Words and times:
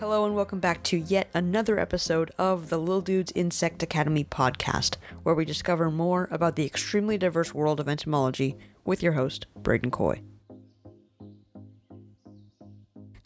Hello 0.00 0.24
and 0.24 0.36
welcome 0.36 0.60
back 0.60 0.84
to 0.84 0.96
yet 0.96 1.28
another 1.34 1.76
episode 1.76 2.30
of 2.38 2.68
the 2.68 2.78
Little 2.78 3.00
Dudes 3.00 3.32
Insect 3.34 3.82
Academy 3.82 4.22
podcast, 4.22 4.94
where 5.24 5.34
we 5.34 5.44
discover 5.44 5.90
more 5.90 6.28
about 6.30 6.54
the 6.54 6.64
extremely 6.64 7.18
diverse 7.18 7.52
world 7.52 7.80
of 7.80 7.88
entomology 7.88 8.56
with 8.84 9.02
your 9.02 9.14
host, 9.14 9.46
Braden 9.56 9.90
Coy. 9.90 10.22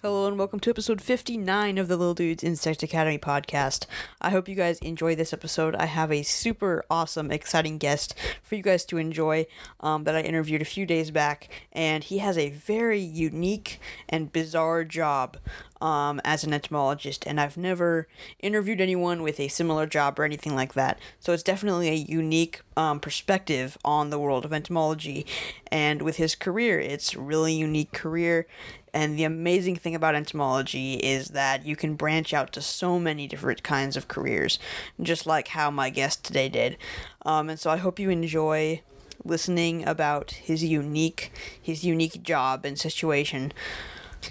Hello 0.02 0.26
and 0.26 0.36
welcome 0.36 0.58
to 0.58 0.70
episode 0.70 1.00
59 1.00 1.78
of 1.78 1.86
the 1.86 1.96
Little 1.96 2.12
Dudes 2.12 2.42
Insect 2.42 2.82
Academy 2.82 3.18
podcast. 3.18 3.86
I 4.20 4.30
hope 4.30 4.48
you 4.48 4.56
guys 4.56 4.80
enjoy 4.80 5.14
this 5.14 5.32
episode. 5.32 5.76
I 5.76 5.84
have 5.84 6.10
a 6.10 6.24
super 6.24 6.84
awesome, 6.90 7.30
exciting 7.30 7.78
guest 7.78 8.12
for 8.42 8.56
you 8.56 8.64
guys 8.64 8.84
to 8.86 8.98
enjoy 8.98 9.46
um, 9.78 10.02
that 10.02 10.16
I 10.16 10.22
interviewed 10.22 10.60
a 10.60 10.64
few 10.64 10.86
days 10.86 11.12
back, 11.12 11.48
and 11.70 12.02
he 12.02 12.18
has 12.18 12.36
a 12.36 12.50
very 12.50 12.98
unique 12.98 13.78
and 14.08 14.32
bizarre 14.32 14.82
job 14.82 15.36
um, 15.82 16.20
as 16.24 16.44
an 16.44 16.54
entomologist, 16.54 17.26
and 17.26 17.40
I've 17.40 17.56
never 17.56 18.06
interviewed 18.38 18.80
anyone 18.80 19.22
with 19.22 19.40
a 19.40 19.48
similar 19.48 19.86
job 19.86 20.18
or 20.18 20.24
anything 20.24 20.54
like 20.54 20.74
that. 20.74 20.98
So 21.18 21.32
it's 21.32 21.42
definitely 21.42 21.88
a 21.88 21.94
unique 21.94 22.60
um, 22.76 23.00
perspective 23.00 23.76
on 23.84 24.10
the 24.10 24.18
world 24.18 24.44
of 24.44 24.52
entomology, 24.52 25.26
and 25.70 26.00
with 26.00 26.16
his 26.16 26.36
career, 26.36 26.78
it's 26.78 27.16
really 27.16 27.52
unique 27.52 27.92
career. 27.92 28.46
And 28.94 29.18
the 29.18 29.24
amazing 29.24 29.76
thing 29.76 29.94
about 29.94 30.14
entomology 30.14 30.94
is 30.96 31.28
that 31.28 31.64
you 31.64 31.76
can 31.76 31.94
branch 31.94 32.34
out 32.34 32.52
to 32.52 32.60
so 32.60 32.98
many 32.98 33.26
different 33.26 33.62
kinds 33.62 33.96
of 33.96 34.06
careers, 34.06 34.58
just 35.00 35.26
like 35.26 35.48
how 35.48 35.70
my 35.70 35.88
guest 35.90 36.24
today 36.24 36.48
did. 36.50 36.76
Um, 37.24 37.48
and 37.48 37.58
so 37.58 37.70
I 37.70 37.78
hope 37.78 37.98
you 37.98 38.10
enjoy 38.10 38.82
listening 39.24 39.86
about 39.86 40.32
his 40.32 40.62
unique 40.62 41.32
his 41.60 41.84
unique 41.84 42.22
job 42.22 42.64
and 42.64 42.78
situation. 42.78 43.52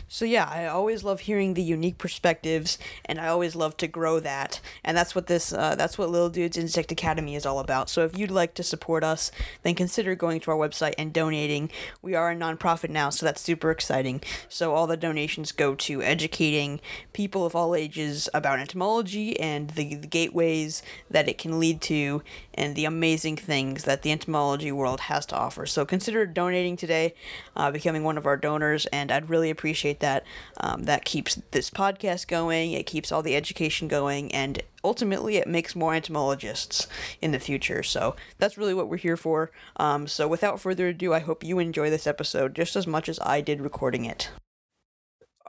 So 0.07 0.25
yeah, 0.25 0.47
I 0.49 0.67
always 0.67 1.03
love 1.03 1.21
hearing 1.21 1.53
the 1.53 1.61
unique 1.61 1.97
perspectives, 1.97 2.77
and 3.05 3.19
I 3.19 3.27
always 3.27 3.55
love 3.55 3.77
to 3.77 3.87
grow 3.87 4.19
that. 4.19 4.61
And 4.83 4.95
that's 4.95 5.15
what 5.15 5.27
this, 5.27 5.51
uh, 5.51 5.75
that's 5.75 5.97
what 5.97 6.09
Little 6.09 6.29
Dudes 6.29 6.57
Insect 6.57 6.91
Academy 6.91 7.35
is 7.35 7.45
all 7.45 7.59
about. 7.59 7.89
So 7.89 8.03
if 8.05 8.17
you'd 8.17 8.31
like 8.31 8.53
to 8.55 8.63
support 8.63 9.03
us, 9.03 9.31
then 9.63 9.75
consider 9.75 10.15
going 10.15 10.39
to 10.41 10.51
our 10.51 10.57
website 10.57 10.93
and 10.97 11.11
donating. 11.11 11.69
We 12.01 12.15
are 12.15 12.31
a 12.31 12.35
nonprofit 12.35 12.89
now, 12.89 13.09
so 13.09 13.25
that's 13.25 13.41
super 13.41 13.71
exciting. 13.71 14.21
So 14.47 14.73
all 14.73 14.87
the 14.87 14.97
donations 14.97 15.51
go 15.51 15.75
to 15.75 16.01
educating 16.01 16.79
people 17.13 17.45
of 17.45 17.55
all 17.55 17.75
ages 17.75 18.29
about 18.33 18.59
entomology 18.59 19.39
and 19.39 19.71
the, 19.71 19.95
the 19.95 20.07
gateways 20.07 20.83
that 21.09 21.27
it 21.27 21.37
can 21.37 21.59
lead 21.59 21.81
to, 21.81 22.23
and 22.53 22.75
the 22.75 22.85
amazing 22.85 23.35
things 23.37 23.83
that 23.83 24.03
the 24.03 24.11
entomology 24.11 24.71
world 24.71 25.01
has 25.01 25.25
to 25.25 25.35
offer. 25.35 25.65
So 25.65 25.85
consider 25.85 26.25
donating 26.25 26.77
today, 26.77 27.15
uh, 27.55 27.71
becoming 27.71 28.03
one 28.03 28.17
of 28.17 28.25
our 28.25 28.37
donors, 28.37 28.85
and 28.87 29.11
I'd 29.11 29.29
really 29.29 29.49
appreciate 29.49 29.80
that. 29.83 30.23
Um, 30.57 30.83
that 30.83 31.05
keeps 31.05 31.35
this 31.51 31.69
podcast 31.69 32.27
going, 32.27 32.71
it 32.71 32.85
keeps 32.85 33.11
all 33.11 33.21
the 33.21 33.35
education 33.35 33.87
going, 33.87 34.31
and 34.33 34.61
ultimately 34.83 35.37
it 35.37 35.47
makes 35.47 35.75
more 35.75 35.93
entomologists 35.93 36.87
in 37.21 37.31
the 37.31 37.39
future. 37.39 37.83
So 37.83 38.15
that's 38.37 38.57
really 38.57 38.73
what 38.73 38.89
we're 38.89 38.97
here 38.97 39.17
for. 39.17 39.51
Um, 39.77 40.07
so 40.07 40.27
without 40.27 40.59
further 40.59 40.87
ado, 40.87 41.13
I 41.13 41.19
hope 41.19 41.43
you 41.43 41.59
enjoy 41.59 41.89
this 41.89 42.07
episode 42.07 42.55
just 42.55 42.75
as 42.75 42.87
much 42.87 43.09
as 43.09 43.19
I 43.19 43.41
did 43.41 43.61
recording 43.61 44.05
it. 44.05 44.29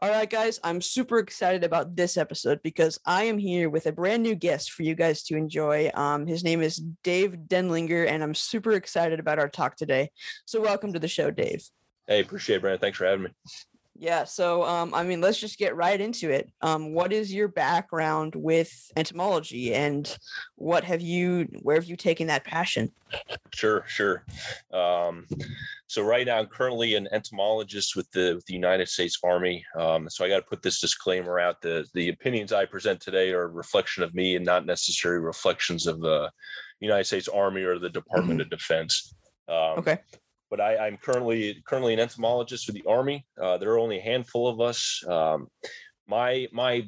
All 0.03 0.11
right, 0.11 0.29
guys, 0.29 0.59
I'm 0.65 0.81
super 0.81 1.21
excited 1.21 1.63
about 1.63 1.95
this 1.95 2.17
episode 2.17 2.61
because 2.65 2.99
I 3.07 3.23
am 3.23 3.39
here 3.39 3.71
with 3.71 3.87
a 3.87 3.93
brand 3.93 4.25
new 4.25 4.35
guest 4.35 4.73
for 4.73 4.83
you 4.83 4.97
guys 4.97 5.23
to 5.25 5.37
enjoy. 5.37 5.93
Um, 5.95 6.27
his 6.27 6.43
name 6.43 6.61
is 6.61 6.83
Dave 7.05 7.37
Denlinger, 7.47 8.09
and 8.09 8.21
I'm 8.21 8.35
super 8.35 8.73
excited 8.73 9.21
about 9.21 9.39
our 9.39 9.49
talk 9.49 9.77
today. 9.77 10.11
So, 10.45 10.61
welcome 10.61 10.93
to 10.95 10.99
the 10.99 11.07
show, 11.07 11.31
Dave. 11.31 11.65
Hey, 12.09 12.19
appreciate 12.19 12.57
it, 12.57 12.63
Brandon. 12.63 12.81
Thanks 12.81 12.99
for 12.99 13.05
having 13.05 13.23
me. 13.23 13.31
Yeah, 14.03 14.25
so 14.25 14.65
um, 14.65 14.95
I 14.95 15.05
mean, 15.05 15.21
let's 15.21 15.39
just 15.39 15.59
get 15.61 15.77
right 15.77 16.01
into 16.01 16.29
it. 16.29 16.51
Um, 16.61 16.93
what 16.93 17.13
is 17.13 17.33
your 17.33 17.47
background 17.47 18.35
with 18.35 18.91
entomology, 18.97 19.73
and 19.75 20.19
what 20.57 20.83
have 20.83 21.01
you, 21.01 21.47
where 21.61 21.77
have 21.77 21.85
you 21.85 21.95
taken 21.95 22.27
that 22.27 22.43
passion? 22.43 22.91
Sure, 23.55 23.85
sure. 23.87 24.25
Um, 24.73 25.29
so 25.87 26.03
right 26.03 26.27
now, 26.27 26.39
I'm 26.39 26.49
currently 26.49 26.97
an 26.97 27.07
entomologist 27.13 27.95
with 27.95 28.11
the 28.11 28.35
with 28.35 28.47
the 28.47 28.55
United 28.55 28.89
States 28.89 29.21
Army. 29.23 29.65
Um, 29.79 30.11
so 30.11 30.25
I 30.25 30.29
got 30.29 30.39
to 30.39 30.47
put 30.47 30.63
this 30.63 30.81
disclaimer 30.81 31.39
out: 31.39 31.63
the 31.63 31.87
the 31.95 32.09
opinions 32.09 32.53
I 32.53 32.65
present 32.65 33.01
today 33.01 33.31
are 33.33 33.45
a 33.45 33.47
reflection 33.47 34.03
of 34.03 34.15
me, 34.15 34.35
and 34.35 34.45
not 34.45 34.67
necessarily 34.67 35.21
reflections 35.25 35.87
of 35.87 36.01
the 36.01 36.29
United 36.81 37.05
States 37.05 37.29
Army 37.29 37.63
or 37.63 37.79
the 37.79 37.89
Department 37.89 38.41
Mhm. 38.41 38.43
of 38.47 38.51
Defense. 38.51 39.15
Um, 39.47 39.79
Okay. 39.79 39.99
But 40.53 40.61
I, 40.61 40.87
I'm 40.87 40.99
currently 40.99 41.63
currently 41.67 41.95
an 41.95 41.99
entomologist 41.99 42.67
with 42.67 42.75
the 42.77 42.85
Army. 42.87 43.25
Uh, 43.41 43.57
there 43.57 43.71
are 43.71 43.79
only 43.79 43.99
a 43.99 44.03
handful 44.03 44.47
of 44.47 44.61
us. 44.61 45.03
Um, 45.09 45.49
my 46.07 46.47
my 46.53 46.87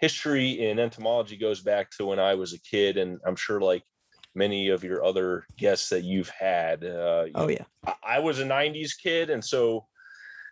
history 0.00 0.66
in 0.66 0.80
entomology 0.80 1.36
goes 1.36 1.62
back 1.62 1.90
to 1.92 2.06
when 2.06 2.18
I 2.18 2.34
was 2.34 2.52
a 2.54 2.60
kid, 2.60 2.96
and 2.96 3.20
I'm 3.24 3.36
sure 3.36 3.60
like 3.60 3.84
many 4.34 4.68
of 4.70 4.82
your 4.82 5.04
other 5.04 5.44
guests 5.56 5.90
that 5.90 6.02
you've 6.02 6.28
had. 6.28 6.84
Uh, 6.84 7.26
Oh 7.36 7.46
yeah. 7.46 7.66
I, 7.86 7.94
I 8.16 8.18
was 8.18 8.40
a 8.40 8.44
'90s 8.44 8.90
kid, 9.00 9.30
and 9.30 9.44
so 9.44 9.86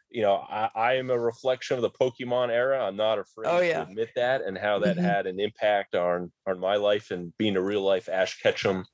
you 0.09 0.23
know 0.23 0.37
I, 0.37 0.71
I 0.73 0.93
am 0.94 1.11
a 1.11 1.19
reflection 1.19 1.75
of 1.75 1.83
the 1.83 1.91
Pokemon 1.91 2.50
era. 2.50 2.87
I'm 2.87 2.94
not 2.97 3.19
afraid 3.19 3.49
Oh, 3.50 3.59
yeah. 3.61 3.83
to 3.83 3.91
admit 3.91 4.11
that, 4.15 4.41
and 4.43 4.56
how 4.56 4.79
that 4.79 4.99
Mhm. 4.99 5.03
had 5.03 5.27
an 5.27 5.41
impact 5.41 5.97
on 5.97 6.31
on 6.47 6.61
my 6.61 6.77
life 6.77 7.11
and 7.11 7.37
being 7.39 7.56
a 7.56 7.61
real 7.62 7.83
life 7.83 8.09
Ash 8.09 8.39
Ketchum 8.39 8.84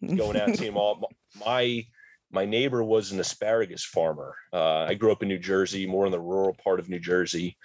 going 0.16 0.36
out 0.36 0.54
them 0.54 0.76
all. 0.76 1.08
My 1.38 1.84
my 2.32 2.44
neighbor 2.44 2.82
was 2.82 3.12
an 3.12 3.20
asparagus 3.20 3.84
farmer. 3.84 4.34
Uh, 4.52 4.80
I 4.88 4.94
grew 4.94 5.12
up 5.12 5.22
in 5.22 5.28
New 5.28 5.38
Jersey, 5.38 5.86
more 5.86 6.06
in 6.06 6.12
the 6.12 6.20
rural 6.20 6.54
part 6.54 6.80
of 6.80 6.88
New 6.88 6.98
Jersey, 7.00 7.56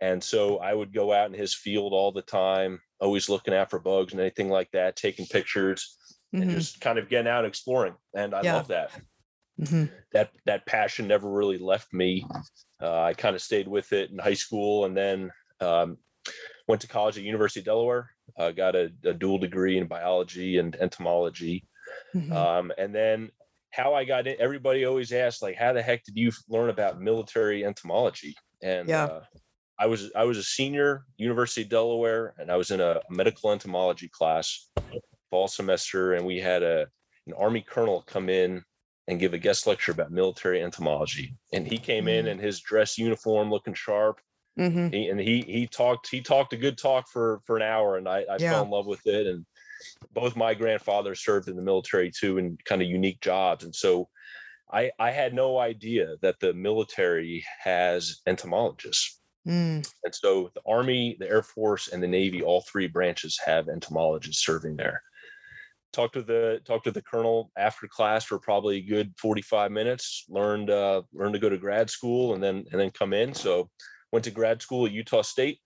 and 0.00 0.22
so 0.22 0.58
I 0.58 0.74
would 0.74 0.92
go 0.92 1.12
out 1.12 1.28
in 1.32 1.38
his 1.38 1.54
field 1.54 1.92
all 1.94 2.12
the 2.12 2.22
time, 2.22 2.80
always 3.00 3.28
looking 3.28 3.54
out 3.54 3.70
for 3.70 3.78
bugs 3.80 4.12
and 4.12 4.20
anything 4.20 4.50
like 4.50 4.70
that, 4.72 4.96
taking 4.96 5.26
pictures 5.26 5.98
and 6.40 6.50
Mhm, 6.50 6.50
just 6.50 6.80
kind 6.80 6.98
of 6.98 7.08
getting 7.08 7.28
out 7.30 7.44
exploring. 7.46 7.96
And 8.14 8.34
I 8.34 8.42
Yeah. 8.42 8.54
love 8.54 8.68
that. 8.68 8.92
mhm. 9.58 9.88
That 10.12 10.32
that 10.46 10.66
passion 10.66 11.06
never 11.06 11.30
really 11.30 11.58
left 11.58 11.92
me. 11.92 12.24
Uh, 12.80 13.02
I 13.02 13.14
kind 13.14 13.36
of 13.36 13.42
stayed 13.42 13.68
with 13.68 13.92
it 13.92 14.10
in 14.10 14.18
high 14.18 14.34
school, 14.34 14.84
and 14.86 14.96
then 14.96 15.30
um, 15.60 15.98
went 16.68 16.82
to 16.82 16.88
college 16.88 17.18
at 17.18 17.24
University 17.24 17.60
of 17.60 17.66
Delaware. 17.66 18.10
Uh, 18.38 18.52
got 18.52 18.76
a, 18.76 18.92
a 19.04 19.14
dual 19.14 19.38
degree 19.38 19.78
in 19.78 19.86
biology 19.88 20.58
and 20.58 20.76
entomology. 20.76 21.66
Mhm. 22.14 22.32
Um, 22.34 22.72
and 22.78 22.94
then 22.94 23.30
how 23.70 23.94
I 23.94 24.04
got 24.04 24.26
in, 24.26 24.36
everybody 24.40 24.84
always 24.84 25.12
asks, 25.12 25.42
like, 25.42 25.56
how 25.56 25.72
the 25.72 25.82
heck 25.82 26.04
did 26.04 26.16
you 26.16 26.32
learn 26.48 26.70
about 26.70 27.00
military 27.00 27.64
entomology? 27.64 28.34
And 28.62 28.88
Yeah. 28.88 29.08
uh, 29.08 29.22
I 29.78 29.86
was 29.86 30.12
I 30.14 30.24
was 30.24 30.38
a 30.38 30.44
senior, 30.44 31.04
University 31.18 31.62
of 31.62 31.68
Delaware, 31.70 32.34
and 32.38 32.50
I 32.50 32.56
was 32.56 32.70
in 32.70 32.80
a 32.80 33.02
medical 33.10 33.52
entomology 33.52 34.08
class 34.08 34.70
fall 35.30 35.48
semester, 35.48 36.14
and 36.14 36.26
we 36.26 36.40
had 36.40 36.62
a 36.62 36.88
an 37.26 37.34
army 37.34 37.62
colonel 37.62 38.02
come 38.02 38.28
in 38.30 38.62
and 39.08 39.20
give 39.20 39.34
a 39.34 39.38
guest 39.38 39.66
lecture 39.66 39.92
about 39.92 40.10
military 40.12 40.62
entomology. 40.62 41.36
And 41.52 41.66
he 41.66 41.78
came 41.78 42.08
in 42.08 42.26
Mm. 42.26 42.28
in 42.28 42.38
his 42.38 42.60
dress 42.60 42.98
uniform, 42.98 43.50
looking 43.50 43.74
sharp. 43.74 44.20
Mhm. 44.56 44.92
He, 44.92 45.08
and 45.08 45.20
he 45.20 45.42
he 45.42 45.66
talked 45.66 46.08
he 46.10 46.22
talked 46.22 46.52
a 46.54 46.56
good 46.56 46.78
talk 46.78 47.08
for 47.10 47.40
for 47.46 47.56
an 47.56 47.62
hour, 47.62 47.96
and 47.96 48.08
I, 48.08 48.24
I 48.30 48.38
Yeah. 48.38 48.48
fell 48.48 48.64
in 48.64 48.70
love 48.70 48.86
with 48.86 49.06
it. 49.06 49.26
And 49.26 49.46
both 50.12 50.36
my 50.36 50.54
grandfathers 50.54 51.24
served 51.24 51.48
in 51.48 51.56
the 51.56 51.62
military 51.62 52.10
too, 52.10 52.38
in 52.38 52.58
kind 52.64 52.82
of 52.82 52.88
unique 52.88 53.20
jobs. 53.20 53.64
And 53.64 53.74
so 53.74 54.08
I 54.72 54.90
I 54.98 55.10
had 55.10 55.34
no 55.34 55.58
idea 55.58 56.16
that 56.22 56.40
the 56.40 56.52
military 56.54 57.44
has 57.62 58.20
entomologists. 58.26 59.20
Mm. 59.46 59.88
And 60.04 60.14
so 60.14 60.50
the 60.54 60.60
Army, 60.66 61.16
the 61.18 61.28
Air 61.28 61.42
Force, 61.42 61.88
and 61.88 62.02
the 62.02 62.08
Navy, 62.08 62.42
all 62.42 62.60
three 62.62 62.86
branches 62.86 63.38
have 63.44 63.68
entomologists 63.68 64.44
serving 64.44 64.76
there. 64.76 65.02
Talked 65.92 66.14
to 66.14 66.22
the 66.22 66.60
talked 66.66 66.84
to 66.84 66.90
the 66.90 67.02
colonel 67.02 67.50
after 67.56 67.88
class 67.88 68.24
for 68.24 68.38
probably 68.38 68.76
a 68.76 68.82
good 68.82 69.14
45 69.18 69.72
minutes, 69.72 70.24
learned 70.28 70.70
uh 70.70 71.02
learned 71.12 71.34
to 71.34 71.40
go 71.40 71.48
to 71.48 71.56
grad 71.56 71.88
school 71.88 72.34
and 72.34 72.42
then 72.42 72.66
and 72.70 72.80
then 72.80 72.90
come 72.90 73.14
in. 73.14 73.32
So 73.32 73.70
went 74.12 74.24
to 74.24 74.30
grad 74.30 74.60
school 74.60 74.86
at 74.86 74.92
Utah 74.92 75.22
State. 75.22 75.60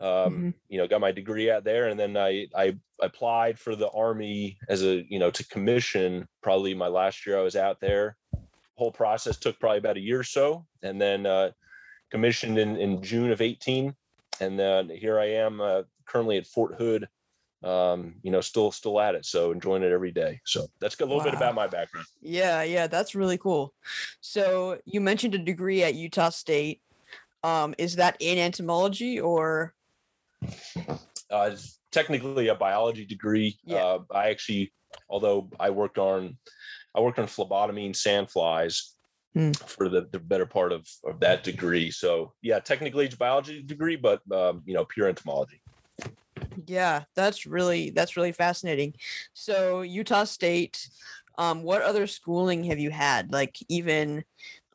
Um, 0.00 0.08
Mhm. 0.08 0.54
you 0.68 0.78
know, 0.78 0.88
got 0.88 1.00
my 1.00 1.12
degree 1.12 1.50
out 1.50 1.64
there 1.64 1.88
and 1.88 1.98
then 2.00 2.16
I 2.16 2.48
I 2.54 2.78
applied 3.00 3.58
for 3.58 3.76
the 3.76 3.90
army 3.90 4.58
as 4.68 4.82
a, 4.82 5.04
you 5.10 5.18
know, 5.18 5.30
to 5.30 5.46
commission 5.48 6.26
probably 6.42 6.74
my 6.74 6.88
last 6.88 7.26
year 7.26 7.38
I 7.38 7.42
was 7.42 7.56
out 7.56 7.80
there. 7.80 8.16
Whole 8.76 8.92
process 8.92 9.36
took 9.36 9.58
probably 9.58 9.78
about 9.78 9.96
a 9.96 10.00
year 10.00 10.20
or 10.20 10.24
so. 10.24 10.66
And 10.82 11.00
then 11.00 11.26
uh 11.26 11.50
commissioned 12.10 12.58
in, 12.58 12.76
in 12.76 13.02
June 13.02 13.30
of 13.30 13.40
18. 13.40 13.94
And 14.40 14.58
then 14.58 14.88
here 14.88 15.18
I 15.18 15.26
am 15.26 15.60
uh, 15.60 15.82
currently 16.06 16.38
at 16.38 16.46
Fort 16.46 16.74
Hood, 16.76 17.06
um, 17.62 18.16
you 18.22 18.30
know, 18.30 18.40
still 18.40 18.72
still 18.72 18.98
at 19.00 19.14
it. 19.14 19.26
So 19.26 19.52
enjoying 19.52 19.82
it 19.82 19.92
every 19.92 20.10
day. 20.10 20.40
So 20.44 20.66
that's 20.80 20.98
a 20.98 21.04
little 21.04 21.22
bit 21.22 21.34
about 21.34 21.54
my 21.54 21.66
background. 21.66 22.06
Yeah, 22.20 22.62
yeah, 22.62 22.86
that's 22.86 23.14
really 23.14 23.38
cool. 23.38 23.74
So 24.20 24.80
you 24.86 25.00
mentioned 25.00 25.34
a 25.34 25.38
degree 25.38 25.82
at 25.82 25.94
Utah 25.94 26.30
State. 26.30 26.80
Um, 27.42 27.74
is 27.78 27.96
that 27.96 28.16
in 28.20 28.38
entomology 28.38 29.20
or? 29.20 29.74
Uh, 31.30 31.50
it's 31.52 31.78
technically 31.92 32.48
a 32.48 32.54
biology 32.54 33.04
degree. 33.04 33.58
Yeah. 33.64 33.76
Uh, 33.84 33.98
I 34.12 34.30
actually, 34.30 34.72
although 35.08 35.50
I 35.58 35.70
worked 35.70 35.98
on, 35.98 36.36
I 36.94 37.00
worked 37.00 37.18
on 37.18 37.26
phlebotomine 37.26 37.92
sandflies. 37.92 38.82
Hmm. 39.32 39.52
for 39.52 39.88
the, 39.88 40.08
the 40.10 40.18
better 40.18 40.44
part 40.44 40.72
of, 40.72 40.88
of 41.04 41.20
that 41.20 41.44
degree. 41.44 41.92
So 41.92 42.32
yeah, 42.42 42.58
technically 42.58 43.04
it's 43.04 43.14
a 43.14 43.16
biology 43.18 43.62
degree, 43.62 43.94
but 43.94 44.20
um, 44.32 44.62
you 44.66 44.74
know, 44.74 44.84
pure 44.84 45.08
entomology. 45.08 45.62
Yeah, 46.66 47.04
that's 47.14 47.46
really 47.46 47.90
that's 47.90 48.16
really 48.16 48.32
fascinating. 48.32 48.94
So 49.32 49.82
Utah 49.82 50.24
State, 50.24 50.88
um, 51.38 51.62
what 51.62 51.82
other 51.82 52.06
schooling 52.06 52.64
have 52.64 52.78
you 52.78 52.90
had? 52.90 53.32
Like 53.32 53.56
even 53.68 54.24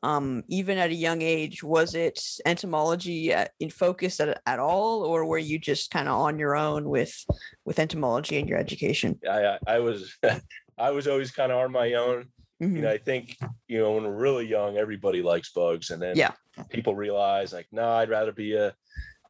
um, 0.05 0.43
even 0.47 0.77
at 0.77 0.91
a 0.91 0.93
young 0.93 1.21
age, 1.23 1.63
was 1.63 1.95
it 1.95 2.19
entomology 2.45 3.33
at, 3.33 3.51
in 3.59 3.69
focus 3.71 4.19
at, 4.19 4.39
at 4.45 4.59
all, 4.59 5.03
or 5.03 5.25
were 5.25 5.39
you 5.39 5.57
just 5.57 5.89
kind 5.89 6.07
of 6.07 6.15
on 6.19 6.37
your 6.37 6.55
own 6.55 6.87
with 6.89 7.15
with 7.65 7.79
entomology 7.79 8.37
in 8.37 8.47
your 8.47 8.59
education? 8.59 9.19
I 9.29 9.45
I, 9.45 9.57
I 9.67 9.79
was 9.79 10.15
I 10.77 10.91
was 10.91 11.07
always 11.07 11.31
kind 11.31 11.51
of 11.51 11.57
on 11.57 11.71
my 11.71 11.93
own. 11.93 12.25
Mhm. 12.61 12.75
You 12.75 12.81
know, 12.83 12.91
I 12.91 12.97
think 12.99 13.35
you 13.67 13.79
know 13.79 13.93
when 13.93 14.03
we're 14.03 14.15
really 14.15 14.47
young, 14.47 14.77
everybody 14.77 15.21
likes 15.23 15.51
bugs, 15.51 15.89
and 15.89 16.01
then 16.01 16.15
Yeah. 16.15 16.31
people 16.69 16.95
realize 16.95 17.51
like, 17.51 17.67
no, 17.71 17.89
I'd 17.89 18.09
rather 18.09 18.31
be 18.31 18.55
a 18.55 18.73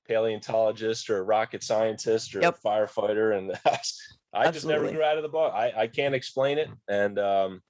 paleontologist 0.08 1.10
or 1.10 1.18
a 1.20 1.24
rocket 1.24 1.64
scientist 1.64 2.36
or 2.36 2.42
Yep. 2.42 2.58
a 2.58 2.68
firefighter, 2.68 3.38
and 3.38 3.58
I 4.34 4.52
just 4.52 4.66
never 4.66 4.92
grew 4.92 5.02
out 5.04 5.18
of 5.18 5.24
the 5.24 5.30
bug. 5.30 5.54
I 5.56 5.72
I 5.84 5.88
can't 5.88 6.14
explain 6.14 6.58
it, 6.58 6.70
and 6.90 7.18
um, 7.18 7.62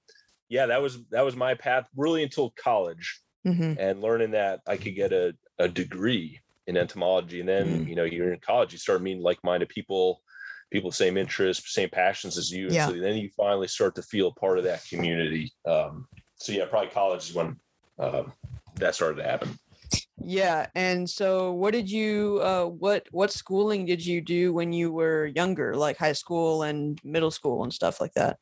yeah, 0.50 0.68
that 0.68 0.82
was 0.82 1.04
that 1.10 1.26
was 1.26 1.36
my 1.36 1.54
path 1.56 1.88
really 1.96 2.24
until 2.24 2.52
college 2.52 3.22
Mhm. 3.46 3.78
and 3.80 4.02
learning 4.02 4.32
that 4.32 4.62
I 4.68 4.78
could 4.78 4.96
get 4.96 5.14
a, 5.14 5.34
a 5.60 5.68
degree 5.68 6.40
in 6.68 6.78
entomology. 6.78 7.40
And 7.40 7.50
then, 7.50 7.86
Mm. 7.86 7.90
you 7.90 7.96
know, 7.96 8.04
you're 8.04 8.34
in 8.34 8.40
college, 8.40 8.72
you 8.74 8.80
start 8.80 9.02
meeting 9.02 9.22
like-minded 9.22 9.70
people, 9.70 10.22
people 10.72 10.90
with 10.90 10.96
same 10.96 11.16
interests, 11.18 11.74
same 11.74 11.90
passions 11.90 12.38
as 12.38 12.52
you. 12.52 12.66
And 12.66 12.76
Yeah. 12.76 12.88
so 12.88 12.94
then 12.94 13.18
you 13.18 13.30
finally 13.38 13.68
start 13.68 13.96
to 13.96 14.02
feel 14.02 14.34
part 14.34 14.58
of 14.58 14.64
that 14.64 14.84
community. 14.86 15.52
Um, 15.66 16.08
so 16.38 16.52
yeah, 16.52 16.66
probably 16.66 16.90
college 16.90 17.30
is 17.30 17.36
when 17.36 17.60
um, 18.00 18.34
that 18.76 18.96
started 18.96 19.18
to 19.18 19.24
happen. 19.24 19.58
Yeah, 20.18 20.68
and 20.74 21.08
so 21.10 21.52
what 21.52 21.72
did 21.74 21.90
you 21.90 22.40
uh 22.42 22.66
what 22.66 23.06
what 23.12 23.32
schooling 23.32 23.86
did 23.86 24.04
you 24.04 24.22
do 24.22 24.54
when 24.54 24.74
you 24.74 24.92
were 24.92 25.28
younger, 25.28 25.76
like 25.76 25.98
high 25.98 26.14
school 26.14 26.64
and 26.64 27.00
middle 27.04 27.32
school 27.32 27.64
and 27.64 27.72
stuff 27.72 28.02
like 28.02 28.14
that? 28.14 28.38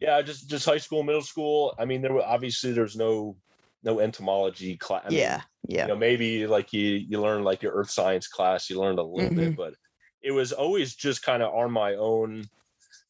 Yeah, 0.00 0.20
just 0.22 0.48
just 0.48 0.64
high 0.66 0.78
school, 0.78 1.02
middle 1.02 1.22
school. 1.22 1.74
I 1.78 1.84
mean, 1.84 2.02
there 2.02 2.12
were 2.12 2.24
obviously 2.24 2.72
there's 2.72 2.96
no 2.96 3.36
no 3.82 4.00
entomology 4.00 4.76
class. 4.76 5.12
yeah, 5.12 5.42
yeah. 5.68 5.82
you 5.82 5.88
know 5.88 5.96
maybe 5.96 6.46
like 6.46 6.72
you 6.72 6.82
you 6.82 7.20
learn 7.20 7.44
like 7.44 7.62
your 7.62 7.72
earth 7.72 7.90
science 7.90 8.26
class 8.26 8.68
you 8.70 8.80
learned 8.80 8.98
a 8.98 9.02
little 9.02 9.30
Mm-hmm. 9.30 9.36
bit 9.40 9.56
but 9.56 9.74
it 10.22 10.32
was 10.32 10.52
always 10.52 10.94
just 10.96 11.22
kind 11.22 11.42
of 11.42 11.54
on 11.54 11.70
my 11.70 11.94
own 11.94 12.44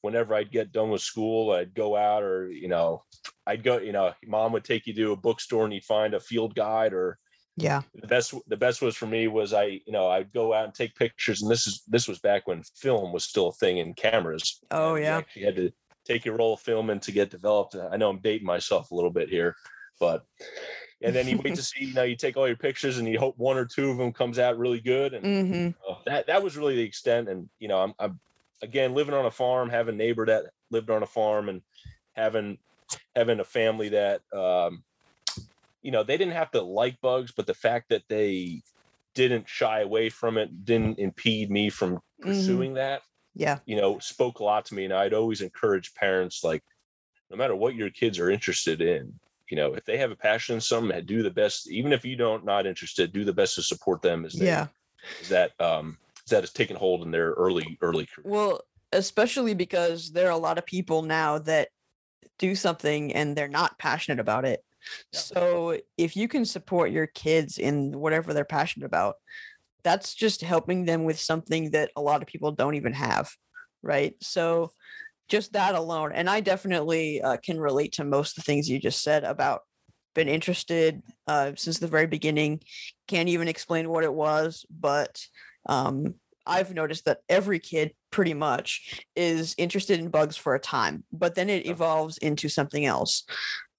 whenever 0.03 0.35
i'd 0.35 0.51
get 0.51 0.73
done 0.73 0.91
with 0.91 1.01
school 1.01 1.53
i'd 1.53 1.73
go 1.75 1.97
out 1.97 2.23
or 2.23 2.51
you 2.51 2.69
know 2.69 3.03
i'd 3.47 3.63
go 3.63 3.79
you 3.79 3.93
know 3.93 4.13
mom 4.27 4.53
would 4.53 4.65
take 4.65 4.87
you 4.87 4.93
to 4.95 5.13
a 5.13 5.17
bookstore 5.17 5.65
and 5.65 5.73
you'd 5.73 5.85
find 5.85 6.13
a 6.15 6.21
field 6.21 6.55
guide 6.55 6.93
or 6.93 7.19
Yeah. 7.57 7.83
the 7.95 8.07
best 8.09 8.35
the 8.49 8.57
best 8.57 8.83
was 8.83 8.97
for 8.97 9.07
me 9.07 9.29
was 9.29 9.53
i 9.55 9.65
you 9.87 9.93
know 9.93 10.09
i'd 10.11 10.33
go 10.33 10.53
out 10.53 10.65
and 10.67 10.75
take 10.75 10.95
pictures 10.95 11.41
and 11.41 11.51
this 11.51 11.67
is 11.67 11.83
this 11.89 12.07
was 12.07 12.19
back 12.19 12.47
when 12.47 12.63
film 12.77 13.13
was 13.13 13.25
still 13.25 13.49
a 13.49 13.53
thing 13.55 13.79
in 13.79 13.95
cameras 13.95 14.61
Oh, 14.71 14.95
and 14.97 14.99
you 14.99 15.05
yeah. 15.05 15.19
actually 15.19 15.45
had 15.45 15.57
to 15.57 15.71
take 16.07 16.25
your 16.25 16.37
roll 16.37 16.55
of 16.55 16.61
film 16.61 16.91
in 16.91 17.01
to 17.01 17.13
get 17.13 17.31
developed. 17.31 17.77
I 17.77 17.97
know 17.97 18.11
i'm 18.11 18.21
dating 18.21 18.47
myself 18.47 18.91
a 18.91 18.95
little 18.95 19.11
bit 19.11 19.29
here 19.29 19.55
but 19.99 20.25
and 21.03 21.15
then 21.15 21.27
you 21.29 21.39
wait 21.45 21.55
to 21.55 21.63
see 21.63 21.85
you 21.85 21.95
know 21.95 22.03
you 22.03 22.17
take 22.17 22.37
all 22.37 22.47
your 22.47 22.57
pictures 22.57 22.99
and 22.99 23.09
you 23.09 23.19
hope 23.19 23.37
one 23.39 23.57
or 23.57 23.65
two 23.65 23.91
of 23.91 23.99
them 23.99 24.13
comes 24.13 24.39
out 24.39 24.59
really 24.59 24.81
good 24.81 25.15
and 25.15 25.27
Mhm. 25.27 25.75
uh, 25.89 25.95
that 26.07 26.27
that 26.27 26.43
was 26.43 26.57
really 26.57 26.77
the 26.77 26.83
extent 26.83 27.29
and 27.29 27.49
you 27.59 27.69
know 27.69 27.79
I'm, 27.79 27.95
I'm 27.99 28.21
again 28.63 28.95
living 28.95 29.15
on 29.15 29.27
a 29.27 29.31
farm 29.31 29.71
having 29.71 29.95
a 29.95 29.99
neighbor 29.99 30.27
that 30.27 30.47
lived 30.71 30.91
on 30.91 31.03
a 31.03 31.07
farm 31.07 31.49
and 31.49 31.63
having 32.15 32.59
having 33.15 33.41
a 33.41 33.45
family 33.45 33.91
that 33.91 34.23
um 34.35 34.85
you 35.83 35.91
know 35.91 36.03
they 36.03 36.17
didn't 36.17 36.35
have 36.35 36.51
to 36.53 36.63
like 36.63 37.01
bugs 37.01 37.33
but 37.37 37.47
the 37.47 37.55
fact 37.55 37.91
that 37.91 38.03
they 38.09 38.63
didn't 39.15 39.49
shy 39.49 39.81
away 39.81 40.09
from 40.11 40.37
it 40.37 40.65
didn't 40.65 40.99
impede 40.99 41.51
me 41.51 41.71
from 41.71 42.01
pursuing 42.21 42.75
that 42.75 43.03
Yeah. 43.37 43.59
you 43.67 43.77
know 43.77 43.99
spoke 43.99 44.41
a 44.41 44.45
lot 44.45 44.65
to 44.67 44.75
me 44.75 44.85
and 44.85 44.95
i'd 44.95 45.15
always 45.15 45.41
encourage 45.43 45.95
parents 45.95 46.43
like 46.43 46.63
no 47.31 47.37
matter 47.37 47.55
what 47.55 47.75
your 47.75 47.91
kids 47.91 48.19
are 48.19 48.31
interested 48.31 48.81
in 48.81 49.13
you 49.51 49.57
know 49.57 49.75
if 49.75 49.85
they 49.85 49.99
have 49.99 50.11
a 50.11 50.17
passion 50.17 50.55
in 50.57 50.61
something 50.61 51.05
do 51.05 51.23
the 51.23 51.31
best 51.31 51.71
even 51.71 51.93
if 51.93 52.05
you 52.05 52.17
don't 52.17 52.45
not 52.45 52.67
interested 52.67 53.13
do 53.13 53.25
the 53.25 53.33
best 53.33 53.55
to 53.57 53.63
support 53.63 54.01
them 54.03 54.25
as 54.25 54.33
they 54.33 54.47
Yeah. 54.47 54.69
is 55.21 55.29
that 55.29 55.53
um 55.61 55.99
is 56.25 56.31
that 56.31 56.43
has 56.43 56.53
taken 56.53 56.77
hold 56.77 57.03
in 57.03 57.11
their 57.13 57.31
early 57.33 57.79
early 57.81 58.07
career. 58.07 58.25
Well, 58.25 58.61
especially 58.93 59.55
because 59.55 60.11
there 60.11 60.27
are 60.27 60.33
a 60.33 60.37
lot 60.37 60.59
of 60.59 60.67
people 60.67 61.03
now 61.03 61.39
that 61.39 61.69
do 62.39 62.55
something 62.57 63.13
and 63.15 63.37
they're 63.37 63.47
not 63.49 63.79
passionate 63.79 64.19
about 64.19 64.45
it. 64.45 64.65
Yeah. 65.13 65.21
So 65.21 65.81
if 65.97 66.17
you 66.17 66.27
can 66.27 66.45
support 66.45 66.91
your 66.91 67.07
kids 67.07 67.59
in 67.59 67.99
whatever 67.99 68.35
they're 68.35 68.45
passionate 68.45 68.87
about, 68.87 69.17
that's 69.87 70.15
just 70.15 70.41
helping 70.41 70.85
them 70.85 71.05
with 71.05 71.21
something 71.21 71.71
that 71.71 71.93
a 71.95 72.03
lot 72.03 72.21
of 72.21 72.27
people 72.27 72.51
don't 72.51 72.75
even 72.75 72.93
have, 72.93 73.31
right? 73.85 74.17
So 74.21 74.73
just 75.29 75.53
that 75.53 75.77
alone, 75.77 76.11
and 76.13 76.29
I 76.29 76.41
definitely 76.41 77.23
uh, 77.23 77.37
can 77.37 77.61
relate 77.61 77.93
to 77.93 78.05
most 78.05 78.37
of 78.37 78.43
the 78.43 78.47
things 78.47 78.69
you 78.69 78.81
just 78.81 79.01
said 79.01 79.23
about 79.23 79.61
been 80.13 80.29
interested 80.29 81.03
uh, 81.29 81.53
since 81.55 81.79
the 81.79 81.87
very 81.87 82.09
beginning. 82.09 82.63
Can't 83.07 83.29
even 83.29 83.47
explain 83.47 83.89
what 83.89 84.03
it 84.03 84.13
was, 84.13 84.67
but 84.69 85.25
um, 85.69 86.15
I've 86.45 86.75
noticed 86.75 87.05
that 87.05 87.21
every 87.29 87.61
kid 87.61 87.93
pretty 88.11 88.35
much 88.35 89.05
is 89.15 89.55
interested 89.57 90.01
in 90.01 90.09
bugs 90.09 90.37
for 90.37 90.57
a 90.57 90.61
time, 90.61 91.05
but 91.13 91.37
then 91.37 91.49
it 91.49 91.67
evolves 91.67 92.19
into 92.19 92.49
something 92.49 92.85
else. 92.85 93.25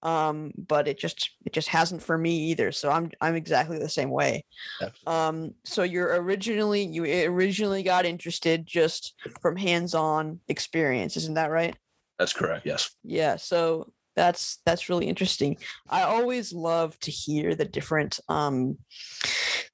Um, 0.04 0.52
but 0.56 0.88
it 0.88 1.00
just 1.00 1.32
it 1.46 1.54
just 1.54 1.70
hasn't 1.70 2.04
for 2.04 2.18
me 2.18 2.38
either. 2.52 2.72
So 2.72 2.90
I'm 2.92 3.12
I'm 3.20 3.36
exactly 3.36 3.80
the 3.80 3.90
same 3.90 4.10
way. 4.10 4.46
Absolutely. 4.82 5.14
Um, 5.14 5.54
so 5.66 5.84
you're 5.84 6.22
originally 6.22 6.86
you 6.86 7.04
originally 7.28 7.84
got 7.84 8.06
interested 8.06 8.68
just 8.68 9.16
from 9.42 9.56
hands-on 9.56 10.40
experience, 10.48 11.18
isn't 11.18 11.34
that 11.36 11.52
right? 11.52 11.76
That's 12.20 12.34
correct. 12.34 12.66
Yes. 12.66 12.92
Yeah, 13.04 13.38
so 13.38 13.92
that's 14.16 14.60
that's 14.66 14.90
really 14.90 15.08
interesting. 15.08 15.58
I 15.90 16.02
always 16.02 16.52
love 16.52 17.00
to 17.00 17.12
hear 17.12 17.56
the 17.56 17.66
different 17.66 18.20
um 18.28 18.78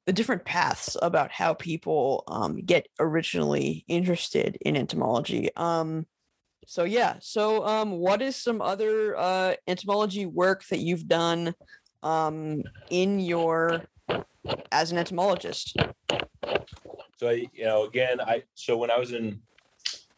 the 0.05 0.13
different 0.13 0.43
paths 0.43 0.97
about 1.01 1.31
how 1.31 1.53
people 1.53 2.23
um 2.27 2.57
get 2.57 2.87
originally 2.99 3.85
interested 3.87 4.57
in 4.61 4.75
entomology. 4.75 5.49
Um 5.55 6.05
so 6.65 6.83
yeah, 6.83 7.15
so 7.19 7.65
um 7.65 7.91
what 7.91 8.21
is 8.21 8.35
some 8.35 8.61
other 8.61 9.17
uh 9.17 9.55
entomology 9.67 10.25
work 10.25 10.65
that 10.67 10.79
you've 10.79 11.07
done 11.07 11.55
um 12.01 12.63
in 12.89 13.19
your 13.19 13.85
as 14.71 14.91
an 14.91 14.97
entomologist? 14.97 15.75
So 17.17 17.29
I, 17.29 17.45
you 17.53 17.65
know, 17.65 17.85
again, 17.85 18.19
I 18.19 18.43
so 18.53 18.77
when 18.77 18.91
I 18.91 18.97
was 18.97 19.13
in 19.13 19.41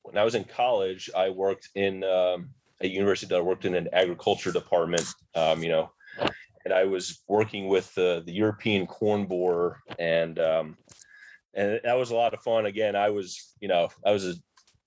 when 0.02 0.18
I 0.18 0.24
was 0.24 0.36
in 0.36 0.44
college, 0.44 1.10
I 1.16 1.30
worked 1.30 1.70
in 1.76 2.04
um, 2.04 2.50
at 2.82 2.92
university. 2.92 3.30
that 3.30 3.38
I 3.38 3.42
worked 3.42 3.66
in 3.66 3.76
an 3.76 3.90
agriculture 3.94 4.52
department. 4.52 5.06
Um, 5.34 5.64
you 5.64 5.70
know, 5.70 5.92
and 6.64 6.74
I 6.74 6.86
was 6.86 7.22
working 7.28 7.68
with 7.68 7.94
the 7.96 8.24
the 8.26 8.34
European 8.34 8.88
corn 8.88 9.26
borer, 9.26 9.80
and 10.00 10.40
um, 10.40 10.78
and 11.54 11.80
that 11.84 11.98
was 11.98 12.12
a 12.12 12.16
lot 12.16 12.34
of 12.34 12.42
fun. 12.42 12.66
Again, 12.66 12.96
I 12.96 13.10
was 13.10 13.54
you 13.60 13.68
know 13.68 13.90
I 14.06 14.12
was 14.12 14.26
a 14.26 14.34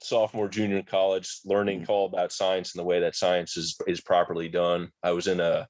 sophomore, 0.00 0.49
junior 0.49 0.78
in 0.78 0.85
college, 0.85 1.40
learning 1.45 1.87
all 1.88 2.07
about 2.07 2.33
science 2.33 2.75
and 2.75 2.81
the 2.81 2.87
way 2.87 3.00
that 3.00 3.17
science 3.17 3.57
is 3.57 3.76
is 3.87 4.00
properly 4.00 4.49
done. 4.49 4.90
I 5.02 5.12
was 5.12 5.26
in 5.26 5.40
a 5.40 5.67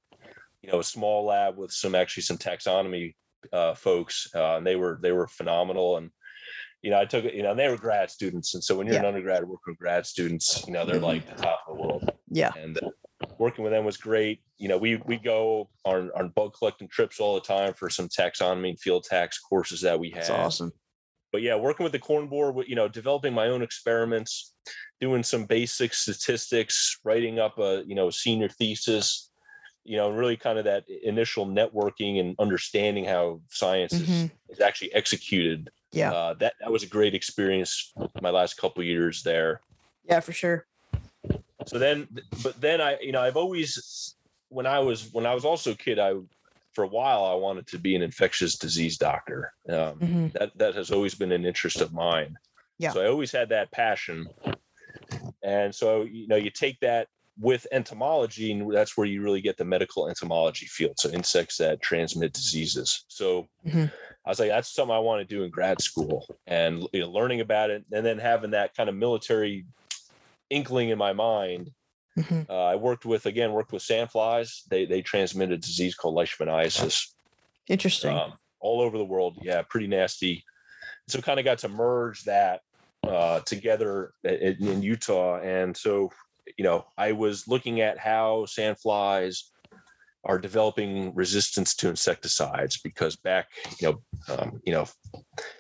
you 0.63 0.71
know 0.71 0.81
a 0.81 0.85
small 0.85 1.25
lab 1.27 1.57
with 1.57 1.73
some 1.73 1.95
actually 1.95 2.25
some 2.25 2.39
taxonomy 2.39 3.15
uh, 3.53 3.75
folks, 3.75 4.29
uh, 4.35 4.57
and 4.57 4.67
they 4.67 4.77
were 4.77 4.99
they 5.03 5.13
were 5.13 5.27
phenomenal. 5.27 5.97
And 5.97 6.11
you 6.83 6.91
know, 6.91 6.99
I 6.99 7.05
took 7.05 7.25
it. 7.25 7.35
You 7.35 7.43
know, 7.43 7.51
and 7.51 7.59
they 7.59 7.69
were 7.69 7.77
grad 7.77 8.11
students, 8.11 8.55
and 8.55 8.63
so 8.63 8.77
when 8.77 8.87
you're 8.87 8.99
an 8.99 9.05
undergrad 9.05 9.43
working 9.43 9.73
with 9.73 9.79
grad 9.79 10.07
students, 10.07 10.65
you 10.67 10.73
know, 10.73 10.85
they're 10.85 11.01
like 11.01 11.27
the 11.29 11.43
top 11.43 11.61
of 11.67 11.77
the 11.77 11.83
world. 11.83 12.11
Yeah. 12.31 12.53
And 12.57 12.79
uh, 12.83 12.91
working 13.39 13.65
with 13.65 13.73
them 13.73 13.85
was 13.85 13.97
great. 13.97 14.41
You 14.59 14.69
know, 14.69 14.79
we 14.79 14.97
we 15.07 15.17
go 15.17 15.71
on 15.85 16.11
on 16.17 16.31
bug 16.31 16.55
collecting 16.57 16.89
trips 16.89 17.21
all 17.21 17.35
the 17.35 17.41
time 17.41 17.75
for 17.75 17.89
some 17.91 18.09
taxonomy 18.09 18.71
and 18.71 18.81
field 18.81 19.05
tax 19.05 19.39
courses 19.39 19.81
that 19.83 19.99
we 19.99 20.11
have 20.11 20.27
That's 20.27 20.31
awesome. 20.31 20.73
But 21.33 21.43
yeah, 21.43 21.57
working 21.57 21.85
with 21.85 21.93
the 21.93 21.99
corn 21.99 22.27
borer, 22.27 22.65
you 22.67 22.75
know, 22.75 22.89
developing 22.89 23.35
my 23.35 23.49
own 23.49 23.63
experiments, 23.63 24.55
doing 25.01 25.23
some 25.23 25.45
basic 25.45 25.93
statistics, 25.93 26.99
writing 27.05 27.39
up 27.39 27.59
a 27.59 27.83
you 27.87 27.95
know 27.95 28.11
senior 28.11 28.49
thesis, 28.49 29.31
you 29.85 29.97
know, 29.97 30.11
really 30.11 30.37
kind 30.37 30.59
of 30.59 30.65
that 30.65 30.85
initial 30.89 31.47
networking 31.47 32.21
and 32.21 32.35
understanding 32.39 33.05
how 33.05 33.41
science 33.51 33.93
is, 33.93 34.09
Mhm. 34.09 34.31
is 34.49 34.61
actually 34.61 34.93
executed. 34.95 35.71
Yeah. 35.91 36.13
uh, 36.13 36.35
that 36.35 36.55
that 36.61 36.71
was 36.71 36.83
a 36.83 36.87
great 36.87 37.15
experience. 37.15 37.93
My 38.21 38.31
last 38.31 38.59
couple 38.59 38.83
years 38.85 39.23
there. 39.23 39.63
Yeah, 40.05 40.21
for 40.21 40.33
sure. 40.33 40.67
So 41.67 41.79
then, 41.79 42.09
but 42.43 42.61
then 42.61 42.81
I, 42.81 42.99
you 43.01 43.13
know, 43.13 43.21
I've 43.21 43.37
always, 43.37 44.15
when 44.49 44.67
I 44.67 44.79
was 44.79 45.11
when 45.13 45.27
I 45.27 45.35
was 45.35 45.45
also 45.45 45.73
a 45.73 45.75
kid, 45.75 45.99
I 45.99 46.13
for 46.79 46.85
a 46.85 46.87
while 46.87 47.25
I 47.25 47.35
wanted 47.35 47.67
to 47.69 47.79
be 47.79 47.97
an 47.97 48.03
infectious 48.03 48.57
disease 48.57 48.97
doctor. 48.97 49.53
Um, 49.69 49.99
Mhm. 49.99 50.33
that 50.35 50.57
that 50.59 50.77
has 50.77 50.93
always 50.93 51.13
been 51.17 51.33
an 51.33 51.45
interest 51.45 51.81
of 51.81 51.93
mine. 51.93 52.39
Yeah. 52.79 52.93
So 52.93 53.01
I 53.01 53.09
always 53.09 53.33
had 53.33 53.49
that 53.49 53.73
passion. 53.73 54.29
And 55.43 55.75
so 55.75 56.03
you 56.03 56.29
know, 56.29 56.37
you 56.37 56.51
take 56.51 56.79
that 56.79 57.09
with 57.37 57.67
entomology, 57.73 58.53
and 58.53 58.73
that's 58.73 58.97
where 58.97 59.09
you 59.09 59.23
really 59.23 59.41
get 59.41 59.57
the 59.57 59.65
medical 59.65 60.09
entomology 60.09 60.67
field. 60.67 61.01
So 61.01 61.09
insects 61.11 61.57
that 61.57 61.83
transmit 61.83 62.33
diseases. 62.33 63.05
So 63.09 63.49
Mhm. 63.67 63.91
I 64.25 64.29
was 64.29 64.39
like, 64.39 64.51
that's 64.51 64.73
something 64.73 64.95
I 64.95 65.01
want 65.01 65.21
to 65.21 65.35
do 65.35 65.43
in 65.43 65.51
grad 65.51 65.81
school, 65.83 66.29
and 66.47 66.87
you 66.93 67.01
know, 67.01 67.11
learning 67.11 67.41
about 67.41 67.71
it, 67.71 67.85
and 67.91 68.07
then 68.07 68.19
having 68.21 68.53
that 68.53 68.77
kind 68.77 68.89
of 68.89 68.95
military 68.95 69.67
inkling 70.49 70.91
in 70.91 70.99
my 70.99 71.13
mind. 71.13 71.73
Mhm. 72.19 72.51
Uh, 72.51 72.65
I 72.65 72.75
worked 72.75 73.05
with 73.07 73.27
again 73.27 73.53
worked 73.53 73.73
with 73.73 73.83
sandflies. 73.83 74.65
They 74.69 74.85
they 74.87 75.03
transmit 75.03 75.53
a 75.53 75.57
disease 75.57 75.95
called 75.95 76.17
leishmaniasis 76.17 77.15
Interesting. 77.69 78.17
um, 78.17 78.33
all 78.61 78.81
over 78.81 78.99
the 78.99 79.05
world. 79.05 79.39
Yeah, 79.41 79.63
pretty 79.63 79.87
nasty. 79.87 80.45
So 81.07 81.21
kind 81.21 81.39
of 81.39 81.45
got 81.45 81.59
to 81.59 81.69
merge 81.69 82.25
that 82.25 82.61
uh, 83.07 83.41
together 83.41 84.13
in, 84.25 84.57
in 84.61 84.83
Utah, 84.83 85.41
and 85.41 85.77
so 85.77 86.11
you 86.57 86.65
know 86.65 86.87
I 86.97 87.13
was 87.13 87.47
looking 87.47 87.81
at 87.81 87.99
how 87.99 88.47
sandflies 88.49 89.43
are 90.25 90.39
developing 90.39 91.15
resistance 91.15 91.75
to 91.77 91.89
insecticides 91.89 92.79
because 92.83 93.15
back 93.17 93.47
you 93.81 93.89
know 93.89 94.35
um, 94.35 94.61
you 94.65 94.73
know 94.73 94.85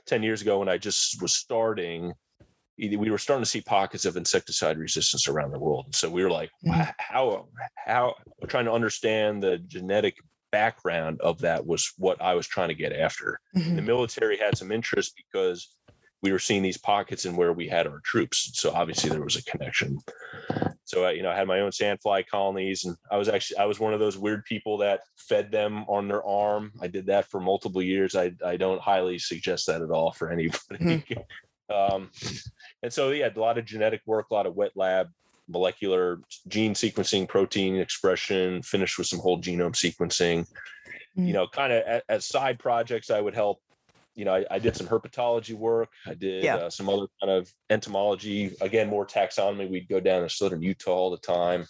10 0.06 0.22
years 0.24 0.42
ago 0.42 0.58
when 0.58 0.68
i 0.68 0.76
just 0.76 1.22
was 1.22 1.32
starting 1.32 2.12
we 2.78 3.10
were 3.10 3.18
starting 3.18 3.42
to 3.42 3.50
see 3.50 3.60
pockets 3.60 4.04
of 4.04 4.16
insecticide 4.16 4.78
resistance 4.78 5.26
around 5.28 5.50
the 5.52 5.58
world 5.58 5.94
so 5.94 6.08
we 6.08 6.22
were 6.22 6.30
like 6.30 6.50
Mhm. 6.64 6.94
how 6.98 7.48
how 7.76 8.14
trying 8.46 8.66
to 8.66 8.72
understand 8.72 9.42
the 9.42 9.58
genetic 9.58 10.16
background 10.52 11.20
of 11.20 11.38
that 11.40 11.66
was 11.66 11.92
what 11.98 12.20
i 12.22 12.34
was 12.34 12.46
trying 12.46 12.68
to 12.68 12.74
get 12.74 12.92
after 12.92 13.40
the 13.54 13.60
Mhm. 13.60 13.84
military 13.84 14.38
had 14.38 14.56
some 14.56 14.70
interest 14.72 15.14
because 15.16 15.74
we 16.20 16.32
were 16.32 16.38
seeing 16.40 16.62
these 16.62 16.78
pockets 16.78 17.26
in 17.26 17.36
where 17.36 17.52
we 17.52 17.68
had 17.68 17.86
our 17.86 18.00
troops. 18.04 18.50
So 18.54 18.72
obviously 18.72 19.08
there 19.08 19.22
was 19.22 19.36
a 19.36 19.44
connection. 19.44 19.98
So 20.84 21.04
I, 21.04 21.12
you 21.12 21.22
know, 21.22 21.30
I 21.30 21.36
had 21.36 21.46
my 21.46 21.60
own 21.60 21.70
sandfly 21.70 22.26
colonies, 22.26 22.84
and 22.84 22.96
I 23.08 23.16
was 23.16 23.28
actually 23.28 23.58
I 23.58 23.66
was 23.66 23.78
one 23.78 23.94
of 23.94 24.00
those 24.00 24.18
weird 24.18 24.44
people 24.44 24.78
that 24.78 25.02
fed 25.16 25.52
them 25.52 25.84
on 25.86 26.08
their 26.08 26.24
arm. 26.24 26.72
I 26.82 26.88
did 26.88 27.06
that 27.06 27.26
for 27.30 27.40
multiple 27.40 27.80
years. 27.80 28.16
I 28.16 28.32
I 28.44 28.56
don't 28.56 28.80
highly 28.80 29.20
suggest 29.20 29.68
that 29.68 29.80
at 29.80 29.90
all 29.90 30.10
for 30.10 30.32
anybody. 30.32 31.04
um, 31.74 32.10
and 32.82 32.92
so 32.92 33.10
yeah, 33.10 33.28
a 33.34 33.38
lot 33.38 33.58
of 33.58 33.64
genetic 33.64 34.02
work, 34.06 34.26
a 34.30 34.34
lot 34.34 34.46
of 34.46 34.54
wet 34.54 34.72
lab 34.74 35.08
molecular 35.48 36.20
gene 36.48 36.74
sequencing, 36.74 37.26
protein 37.26 37.76
expression, 37.76 38.62
finished 38.62 38.98
with 38.98 39.06
some 39.06 39.18
whole 39.18 39.40
genome 39.40 39.74
sequencing. 39.74 40.46
Mm. 41.16 41.26
You 41.26 41.32
know, 41.32 41.46
kind 41.48 41.72
of 41.72 42.02
as 42.08 42.26
side 42.26 42.58
projects, 42.58 43.10
I 43.10 43.20
would 43.20 43.34
help 43.34 43.60
you 44.14 44.24
know, 44.24 44.34
I, 44.34 44.44
I, 44.50 44.58
did 44.58 44.76
some 44.76 44.88
herpetology 44.88 45.54
work. 45.54 45.90
I 46.04 46.12
did 46.14 46.42
Yeah. 46.42 46.56
uh, 46.56 46.70
some 46.70 46.88
other 46.88 47.06
kind 47.20 47.30
of 47.30 47.48
entomology. 47.70 48.52
Again, 48.60 48.88
more 48.88 49.06
taxonomy. 49.06 49.70
We'd 49.70 49.88
go 49.88 50.00
down 50.00 50.22
to 50.22 50.28
southern 50.28 50.60
Utah 50.60 50.90
all 50.90 51.10
the 51.12 51.18
time, 51.18 51.66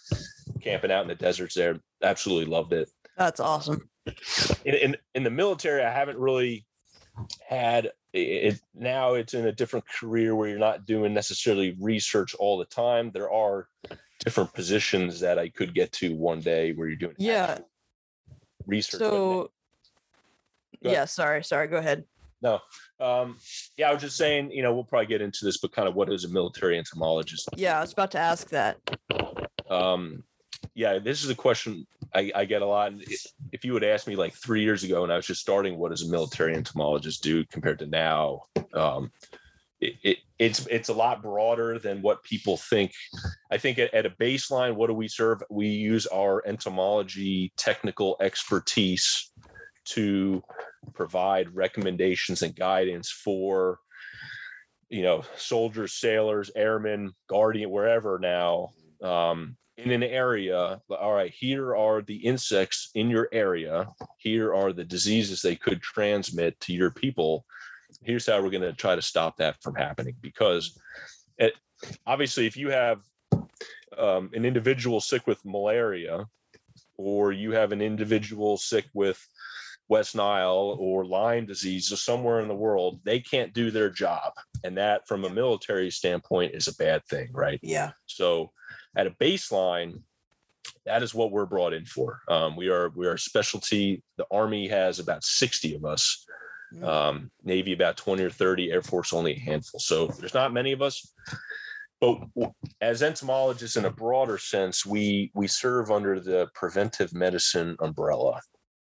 camping 0.59 0.91
out 0.91 1.03
in 1.03 1.07
the 1.07 1.13
deserts 1.13 1.53
there. 1.53 1.79
Absolutely 2.01 2.51
loved 2.51 2.73
it. 2.73 2.89
That's 3.17 3.39
awesome. 3.39 3.87
In 4.65 4.73
in, 4.73 4.97
in 5.13 5.23
the 5.23 5.29
military, 5.29 5.83
I 5.83 5.93
haven't 5.93 6.17
really 6.17 6.65
had 7.47 7.91
it, 8.13 8.19
it. 8.19 8.61
Now 8.73 9.13
it's 9.13 9.33
in 9.33 9.47
a 9.47 9.51
different 9.51 9.85
career 9.87 10.35
where 10.35 10.49
you're 10.49 10.59
not 10.59 10.85
doing 10.85 11.13
necessarily 11.13 11.75
research 11.79 12.35
all 12.35 12.57
the 12.57 12.65
time. 12.65 13.11
There 13.13 13.31
are 13.31 13.67
different 14.23 14.53
positions 14.53 15.19
that 15.19 15.39
I 15.39 15.49
could 15.49 15.73
get 15.73 15.91
to 15.93 16.15
one 16.15 16.41
day 16.41 16.73
where 16.73 16.87
you're 16.87 16.97
doing 16.97 17.15
Yeah. 17.17 17.59
research. 18.65 18.99
So, 18.99 19.51
yeah, 20.81 21.05
sorry, 21.05 21.43
sorry. 21.43 21.67
Go 21.67 21.77
ahead. 21.77 22.05
No. 22.41 22.59
Um, 22.99 23.37
yeah, 23.77 23.89
I 23.89 23.93
was 23.93 24.01
just 24.01 24.17
saying, 24.17 24.51
you 24.51 24.63
know, 24.63 24.73
we'll 24.73 24.85
probably 24.85 25.07
get 25.07 25.21
into 25.21 25.43
this, 25.43 25.57
but 25.57 25.71
kind 25.71 25.87
of 25.87 25.95
what 25.95 26.11
is 26.11 26.23
a 26.23 26.29
military 26.29 26.77
entomologist? 26.77 27.49
Yeah, 27.55 27.77
I 27.77 27.81
was 27.81 27.91
about 27.91 28.11
to 28.11 28.19
ask 28.19 28.49
that. 28.49 28.77
Um, 29.69 30.23
yeah, 30.73 30.99
this 30.99 31.23
is 31.23 31.29
a 31.29 31.35
question 31.35 31.85
I, 32.13 32.31
I 32.35 32.45
get 32.45 32.61
a 32.61 32.65
lot. 32.65 32.93
If 33.51 33.63
you 33.63 33.73
would 33.73 33.83
ask 33.83 34.07
me 34.07 34.15
like 34.15 34.33
three 34.33 34.61
years 34.61 34.83
ago 34.83 35.01
when 35.01 35.11
I 35.11 35.15
was 35.15 35.27
just 35.27 35.41
starting, 35.41 35.77
what 35.77 35.91
does 35.91 36.07
a 36.07 36.11
military 36.11 36.55
entomologist 36.55 37.23
do 37.23 37.45
compared 37.45 37.79
to 37.79 37.87
now? 37.87 38.43
Um, 38.73 39.11
it, 39.81 39.93
it, 40.03 40.17
it's 40.37 40.65
it's 40.67 40.89
a 40.89 40.93
lot 40.93 41.21
broader 41.21 41.79
than 41.79 42.01
what 42.01 42.23
people 42.23 42.57
think. 42.57 42.91
I 43.51 43.57
think 43.57 43.79
at, 43.79 43.93
at 43.93 44.05
a 44.05 44.09
baseline, 44.09 44.75
what 44.75 44.87
do 44.87 44.93
we 44.93 45.07
serve? 45.07 45.41
We 45.49 45.67
use 45.67 46.05
our 46.07 46.43
entomology 46.45 47.53
technical 47.57 48.17
expertise 48.21 49.31
to 49.85 50.43
provide 50.93 51.55
recommendations 51.55 52.41
and 52.41 52.55
guidance 52.55 53.09
for 53.11 53.79
you 54.89 55.03
know 55.03 55.23
soldiers 55.35 55.93
sailors 55.93 56.49
airmen 56.55 57.11
guardian 57.27 57.69
wherever 57.69 58.17
now 58.19 58.69
um, 59.03 59.55
in 59.83 59.91
an 59.91 60.03
area 60.03 60.81
all 60.99 61.13
right 61.13 61.33
here 61.33 61.75
are 61.75 62.01
the 62.01 62.15
insects 62.15 62.89
in 62.95 63.09
your 63.09 63.29
area 63.31 63.87
here 64.17 64.53
are 64.53 64.73
the 64.73 64.83
diseases 64.83 65.41
they 65.41 65.55
could 65.55 65.81
transmit 65.81 66.59
to 66.59 66.73
your 66.73 66.91
people 66.91 67.45
here's 68.03 68.27
how 68.27 68.41
we're 68.41 68.49
going 68.49 68.61
to 68.61 68.73
try 68.73 68.95
to 68.95 69.01
stop 69.01 69.37
that 69.37 69.61
from 69.61 69.75
happening 69.75 70.15
because 70.21 70.79
it, 71.37 71.53
obviously 72.05 72.45
if 72.45 72.57
you 72.57 72.69
have 72.69 73.01
um, 73.97 74.29
an 74.33 74.45
individual 74.45 74.99
sick 74.99 75.25
with 75.27 75.43
malaria 75.45 76.25
or 76.97 77.31
you 77.31 77.51
have 77.51 77.71
an 77.71 77.81
individual 77.81 78.57
sick 78.57 78.85
with 78.93 79.25
West 79.87 80.15
Nile 80.15 80.77
or 80.79 81.03
Lyme 81.03 81.45
disease 81.45 81.91
or 81.91 81.95
somewhere 81.95 82.41
in 82.41 82.47
the 82.47 82.55
world, 82.55 83.01
they 83.03 83.19
can't 83.19 83.53
do 83.53 83.71
their 83.71 83.89
job. 83.89 84.33
And 84.63 84.77
that, 84.77 85.07
from 85.07 85.25
a 85.25 85.29
military 85.29 85.89
standpoint, 85.89 86.53
is 86.53 86.67
a 86.67 86.75
bad 86.75 87.03
thing, 87.05 87.29
right? 87.33 87.59
Yeah. 87.63 87.91
So, 88.05 88.51
at 88.95 89.07
a 89.07 89.11
baseline, 89.11 90.01
that 90.85 91.03
is 91.03 91.13
what 91.13 91.31
we're 91.31 91.45
brought 91.45 91.73
in 91.73 91.85
for. 91.85 92.21
Um, 92.27 92.55
we 92.55 92.69
are 92.69 92.89
we 92.95 93.07
are 93.07 93.13
a 93.13 93.19
specialty. 93.19 94.03
The 94.17 94.25
Army 94.31 94.67
has 94.67 94.99
about 94.99 95.23
sixty 95.23 95.75
of 95.75 95.85
us, 95.85 96.25
Mm. 96.73 96.83
um, 96.87 97.31
Navy 97.43 97.73
about 97.73 97.97
twenty 97.97 98.23
or 98.23 98.29
thirty, 98.29 98.71
Air 98.71 98.83
Force 98.83 99.11
only 99.11 99.33
a 99.33 99.39
handful. 99.39 99.79
So 99.79 100.07
there's 100.07 100.35
not 100.35 100.53
many 100.53 100.71
of 100.71 100.81
us. 100.81 101.13
But 101.99 102.19
as 102.79 103.03
entomologists, 103.03 103.75
in 103.75 103.85
a 103.85 103.91
broader 103.91 104.37
sense, 104.37 104.85
we 104.85 105.31
we 105.33 105.47
serve 105.47 105.91
under 105.91 106.19
the 106.19 106.47
preventive 106.53 107.13
medicine 107.13 107.75
umbrella. 107.79 108.41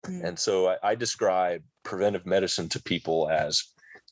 Mm. 0.06 0.24
And 0.24 0.38
so 0.38 0.68
I, 0.70 0.76
I 0.90 0.94
describe 0.94 1.62
preventive 1.84 2.26
medicine 2.26 2.68
to 2.70 2.82
people 2.82 3.30
as 3.30 3.62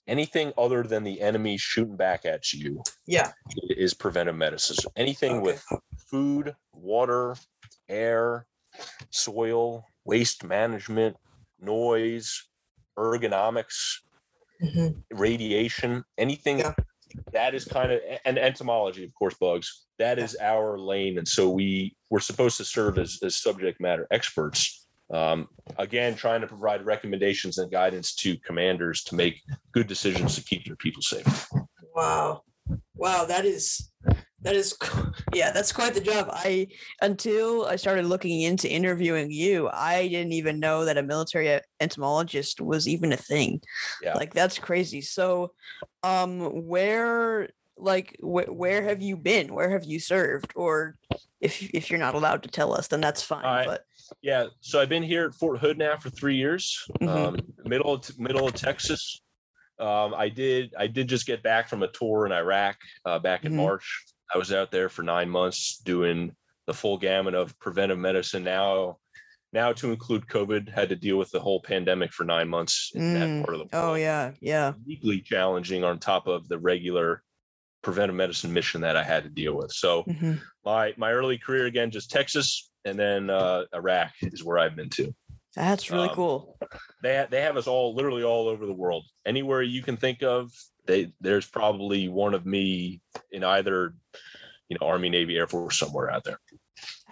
anything 0.06 0.52
other 0.56 0.82
than 0.82 1.04
the 1.04 1.20
enemy 1.20 1.56
shooting 1.56 1.96
back 1.96 2.24
at 2.24 2.52
you 2.52 2.82
Yeah. 3.06 3.32
is 3.70 3.94
preventive 3.94 4.36
medicine. 4.36 4.76
So 4.76 4.90
anything 4.96 5.40
with 5.40 5.64
food, 6.10 6.54
water, 6.72 7.36
air, 7.88 8.46
soil, 9.10 9.84
waste 10.04 10.44
management, 10.44 11.16
noise, 11.58 12.48
ergonomics, 12.98 14.00
Mhm. 14.62 15.02
radiation, 15.10 16.04
anything 16.18 16.58
Yeah. 16.58 16.74
that 17.32 17.54
is 17.54 17.64
kind 17.64 17.92
of 17.92 18.00
and 18.24 18.38
entomology, 18.38 19.04
of 19.04 19.12
course, 19.14 19.34
bugs. 19.38 19.86
That 19.98 20.18
is 20.18 20.36
our 20.40 20.78
lane, 20.78 21.18
and 21.18 21.26
so 21.26 21.50
we 21.50 21.96
we're 22.10 22.20
supposed 22.20 22.56
to 22.58 22.64
serve 22.64 22.98
as, 22.98 23.18
as 23.22 23.36
subject 23.36 23.80
matter 23.80 24.06
experts. 24.10 24.85
Um, 25.10 25.48
again, 25.78 26.16
trying 26.16 26.40
to 26.40 26.46
provide 26.46 26.84
recommendations 26.84 27.58
and 27.58 27.70
guidance 27.70 28.14
to 28.16 28.36
commanders 28.38 29.04
to 29.04 29.14
make 29.14 29.40
good 29.72 29.86
decisions 29.86 30.34
to 30.34 30.44
keep 30.44 30.64
their 30.64 30.76
people 30.76 31.02
safe. 31.02 31.48
Wow. 31.94 32.42
Wow, 32.96 33.24
that 33.26 33.44
is 33.44 33.92
that 34.42 34.54
is 34.56 34.76
yeah, 35.34 35.52
that's 35.52 35.72
quite 35.72 35.94
the 35.94 36.00
job. 36.00 36.28
I 36.32 36.68
until 37.00 37.66
I 37.66 37.76
started 37.76 38.06
looking 38.06 38.40
into 38.42 38.70
interviewing 38.70 39.30
you, 39.30 39.68
I 39.72 40.08
didn't 40.08 40.32
even 40.32 40.58
know 40.58 40.84
that 40.84 40.98
a 40.98 41.02
military 41.02 41.60
entomologist 41.80 42.60
was 42.60 42.88
even 42.88 43.12
a 43.12 43.16
thing. 43.16 43.60
Yeah. 44.02 44.14
Like 44.14 44.34
that's 44.34 44.58
crazy. 44.58 45.00
So 45.02 45.52
um 46.02 46.40
where 46.66 47.50
like 47.76 48.16
wh- 48.20 48.48
where 48.50 48.82
have 48.82 49.02
you 49.02 49.16
been? 49.16 49.54
Where 49.54 49.70
have 49.70 49.84
you 49.84 50.00
served? 50.00 50.52
Or 50.56 50.96
if 51.40 51.62
if 51.74 51.90
you're 51.90 51.98
not 52.00 52.14
allowed 52.14 52.42
to 52.44 52.48
tell 52.48 52.74
us, 52.74 52.88
then 52.88 53.00
that's 53.00 53.22
fine. 53.22 53.44
I- 53.44 53.64
but 53.66 53.84
Yeah, 54.22 54.46
so 54.60 54.80
I've 54.80 54.88
been 54.88 55.02
here 55.02 55.26
at 55.26 55.34
Fort 55.34 55.58
Hood 55.58 55.78
now 55.78 55.96
for 55.96 56.10
three 56.10 56.36
years, 56.36 56.84
Mhm. 57.00 57.08
um, 57.08 57.36
middle 57.64 57.94
of, 57.94 58.18
middle 58.18 58.46
of 58.46 58.54
Texas. 58.54 59.20
Um, 59.78 60.14
I 60.14 60.28
did 60.28 60.74
I 60.78 60.86
did 60.86 61.08
just 61.08 61.26
get 61.26 61.42
back 61.42 61.68
from 61.68 61.82
a 61.82 61.88
tour 61.88 62.24
in 62.26 62.32
Iraq 62.32 62.76
uh, 63.04 63.18
back 63.18 63.44
in 63.44 63.52
Mhm. 63.52 63.56
March. 63.56 64.04
I 64.34 64.38
was 64.38 64.52
out 64.52 64.70
there 64.70 64.88
for 64.88 65.02
nine 65.02 65.28
months 65.28 65.78
doing 65.78 66.34
the 66.66 66.74
full 66.74 66.98
gamut 66.98 67.34
of 67.34 67.58
preventive 67.58 67.98
medicine. 67.98 68.42
Now, 68.42 68.98
now 69.52 69.72
to 69.74 69.92
include 69.92 70.26
COVID, 70.26 70.68
had 70.68 70.88
to 70.88 70.96
deal 70.96 71.16
with 71.18 71.30
the 71.30 71.40
whole 71.40 71.60
pandemic 71.60 72.12
for 72.12 72.24
nine 72.24 72.48
months 72.48 72.90
in 72.94 73.02
Mm. 73.02 73.12
that 73.14 73.44
part 73.44 73.54
of 73.60 73.70
the 73.70 73.76
world. 73.76 73.90
oh 73.90 73.94
yeah, 73.94 74.32
yeah. 74.40 74.72
Uniquely 74.86 75.20
challenging 75.20 75.84
on 75.84 75.98
top 75.98 76.26
of 76.26 76.48
the 76.48 76.58
regular 76.58 77.22
preventive 77.82 78.16
medicine 78.16 78.52
mission 78.52 78.80
that 78.80 78.96
I 78.96 79.04
had 79.04 79.22
to 79.24 79.28
deal 79.30 79.54
with. 79.56 79.70
So 79.72 80.02
mhm. 80.04 80.40
my 80.64 80.94
my 80.96 81.12
early 81.12 81.38
career 81.38 81.66
again, 81.66 81.90
just 81.90 82.10
Texas, 82.10 82.70
and 82.86 82.98
then 82.98 83.28
uh, 83.28 83.64
Iraq 83.74 84.12
is 84.22 84.42
where 84.44 84.58
I've 84.58 84.76
been 84.76 84.88
to 84.90 85.14
That's 85.54 85.90
really 85.90 86.08
Um, 86.08 86.14
cool. 86.14 86.58
they 87.02 87.16
ha- 87.18 87.26
they 87.30 87.42
have 87.42 87.56
us 87.56 87.66
all 87.66 87.94
literally 87.94 88.22
all 88.22 88.48
over 88.48 88.64
the 88.66 88.72
world. 88.72 89.04
Anywhere 89.26 89.62
you 89.62 89.82
can 89.82 89.96
think 89.96 90.22
of, 90.22 90.52
they 90.86 91.12
there's 91.20 91.46
probably 91.46 92.08
one 92.08 92.32
of 92.34 92.46
me 92.46 93.00
in 93.32 93.42
either 93.44 93.94
you 94.68 94.76
know 94.80 94.86
Army, 94.86 95.08
Navy, 95.10 95.36
Air 95.36 95.46
Force 95.48 95.78
somewhere 95.78 96.10
out 96.10 96.24
there. 96.24 96.38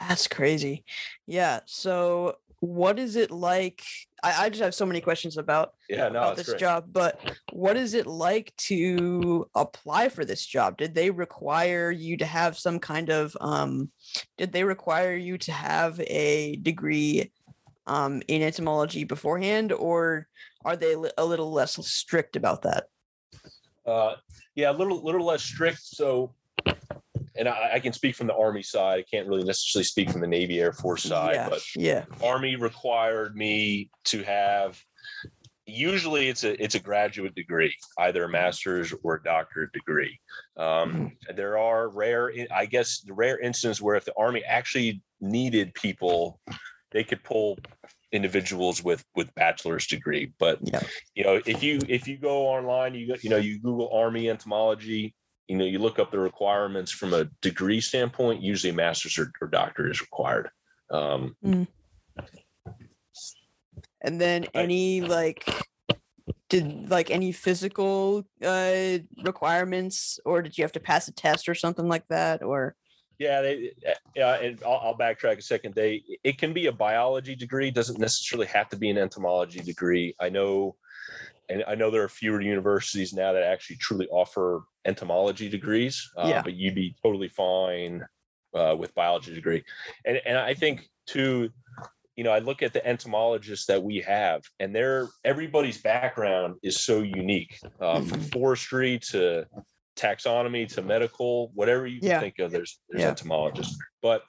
That's 0.00 0.28
crazy. 0.28 0.84
Yeah. 1.26 1.60
So 1.66 2.36
what 2.60 2.98
is 2.98 3.16
it 3.16 3.30
like? 3.30 3.82
I, 4.24 4.44
I 4.44 4.48
just 4.48 4.62
have 4.62 4.74
so 4.74 4.86
many 4.86 5.00
questions 5.02 5.36
about, 5.36 5.74
Yeah, 5.88 6.08
no, 6.08 6.20
about 6.20 6.36
this 6.36 6.48
great. 6.48 6.58
job, 6.58 6.86
but 6.90 7.20
what 7.52 7.76
is 7.76 7.92
it 7.92 8.06
like 8.06 8.54
to 8.68 9.48
apply 9.54 10.08
for 10.08 10.24
this 10.24 10.46
job? 10.46 10.78
Did 10.78 10.94
they 10.94 11.10
require 11.10 11.90
you 11.90 12.16
to 12.16 12.24
have 12.24 12.56
some 12.58 12.78
kind 12.78 13.10
of 13.10 13.36
um 13.40 13.90
did 14.38 14.52
they 14.52 14.64
require 14.64 15.14
you 15.14 15.36
to 15.38 15.52
have 15.52 16.00
a 16.00 16.56
degree 16.56 17.30
um 17.86 18.22
in 18.28 18.42
entomology 18.42 19.04
beforehand 19.04 19.72
or 19.72 20.26
are 20.64 20.76
they 20.76 20.94
a 21.18 21.24
little 21.24 21.52
less 21.52 21.74
strict 21.86 22.36
about 22.36 22.62
that? 22.62 22.84
Uh, 23.86 24.14
yeah, 24.54 24.70
a 24.70 24.72
little 24.72 25.04
little 25.04 25.26
less 25.26 25.42
strict. 25.42 25.80
So, 25.82 26.34
and 27.36 27.48
I, 27.48 27.72
I 27.74 27.80
can 27.80 27.92
speak 27.92 28.14
from 28.14 28.26
the 28.26 28.36
Army 28.36 28.62
side. 28.62 28.98
I 28.98 29.02
can't 29.02 29.26
really 29.28 29.44
necessarily 29.44 29.84
speak 29.84 30.10
from 30.10 30.20
the 30.20 30.26
Navy 30.26 30.60
Air 30.60 30.72
Force 30.72 31.02
side, 31.04 31.34
yeah. 31.34 31.48
but 31.48 31.62
yeah. 31.76 32.04
Army 32.22 32.56
required 32.56 33.36
me 33.36 33.90
to 34.06 34.22
have. 34.22 34.80
Usually, 35.66 36.28
it's 36.28 36.44
a 36.44 36.62
it's 36.62 36.74
a 36.74 36.80
graduate 36.80 37.34
degree, 37.34 37.74
either 37.98 38.24
a 38.24 38.28
master's 38.28 38.92
or 39.02 39.14
a 39.14 39.22
doctorate 39.22 39.72
degree. 39.72 40.18
Um, 40.58 41.12
there 41.34 41.56
are 41.58 41.88
rare, 41.88 42.30
I 42.54 42.66
guess, 42.66 43.00
the 43.00 43.14
rare 43.14 43.38
instances 43.38 43.80
where 43.80 43.96
if 43.96 44.04
the 44.04 44.12
Army 44.18 44.44
actually 44.44 45.02
needed 45.22 45.72
people, 45.72 46.38
they 46.92 47.02
could 47.02 47.24
pull 47.24 47.58
individuals 48.12 48.84
with 48.84 49.02
with 49.16 49.34
bachelor's 49.34 49.86
degree. 49.86 50.32
But 50.38 50.58
Yeah. 50.62 50.82
you 51.14 51.24
know, 51.24 51.40
if 51.46 51.62
you 51.62 51.80
if 51.88 52.06
you 52.06 52.18
go 52.18 52.46
online, 52.46 52.94
you 52.94 53.08
go- 53.08 53.20
you 53.22 53.30
know, 53.30 53.38
you 53.38 53.58
Google 53.58 53.90
Army 53.90 54.28
entomology, 54.28 55.14
you 55.48 55.56
know, 55.56 55.64
you 55.64 55.78
look 55.78 55.98
up 55.98 56.10
the 56.10 56.18
requirements 56.18 56.90
from 56.90 57.12
a 57.12 57.26
degree 57.42 57.80
standpoint. 57.80 58.42
Usually, 58.42 58.70
a 58.70 58.74
master's 58.74 59.18
or, 59.18 59.30
or 59.40 59.48
doctorate 59.48 59.90
is 59.90 60.00
required. 60.00 60.50
Um, 60.90 61.36
And 64.00 64.20
then 64.20 64.46
I- 64.54 64.58
any 64.62 65.00
like 65.00 65.44
did 66.48 66.90
like 66.90 67.10
any 67.10 67.32
physical 67.32 68.24
uh 68.44 68.98
requirements 69.22 70.18
or 70.24 70.42
did 70.42 70.56
you 70.56 70.64
have 70.64 70.72
to 70.72 70.80
pass 70.80 71.08
a 71.08 71.12
test 71.12 71.48
or 71.48 71.54
something 71.54 71.88
like 71.88 72.06
that 72.08 72.42
or 72.42 72.74
Yeah, 73.18 73.42
they, 73.42 73.72
yeah, 74.16 74.34
and 74.34 74.60
I'll, 74.64 74.80
I'll 74.82 74.98
backtrack 74.98 75.38
a 75.38 75.42
second. 75.42 75.74
They, 75.74 76.02
it 76.24 76.38
can 76.38 76.52
be 76.52 76.66
a 76.66 76.72
biology 76.72 77.36
degree, 77.36 77.70
doesn't 77.70 77.98
necessarily 77.98 78.46
have 78.48 78.68
to 78.70 78.76
be 78.76 78.90
an 78.90 78.98
entomology 78.98 79.60
degree. 79.60 80.14
I 80.20 80.28
know, 80.30 80.76
and 81.48 81.64
I 81.68 81.74
know 81.74 81.90
there 81.90 82.02
are 82.02 82.08
fewer 82.08 82.40
universities 82.40 83.12
now 83.12 83.32
that 83.32 83.44
actually 83.44 83.76
truly 83.76 84.08
offer 84.08 84.64
entomology 84.84 85.48
degrees. 85.48 86.10
Uh, 86.16 86.28
Yeah. 86.28 86.42
but 86.42 86.54
you'd 86.54 86.74
be 86.74 86.96
totally 87.02 87.28
fine 87.28 88.04
uh, 88.54 88.74
with 88.78 88.94
biology 88.94 89.34
degree, 89.34 89.62
and 90.04 90.20
and 90.26 90.36
I 90.38 90.54
think 90.54 90.88
too, 91.06 91.50
you 92.16 92.24
know, 92.24 92.30
I 92.30 92.38
look 92.38 92.62
at 92.62 92.72
the 92.72 92.84
entomologists 92.86 93.66
that 93.66 93.82
we 93.82 94.00
have, 94.00 94.42
and 94.60 94.74
they're 94.74 95.08
everybody's 95.24 95.80
background 95.80 96.56
is 96.62 96.80
so 96.80 97.02
unique, 97.02 97.58
uh, 97.80 98.00
from 98.00 98.20
Mhm. 98.20 98.32
forestry 98.32 98.98
to 99.10 99.46
taxonomy 99.96 100.68
to 100.74 100.82
medical, 100.82 101.50
whatever 101.54 101.86
you 101.86 102.00
Yeah. 102.02 102.20
think 102.20 102.38
of. 102.38 102.50
There's 102.50 102.80
there's 102.88 103.02
Yeah. 103.02 103.08
entomologists, 103.10 103.76
but 104.02 104.24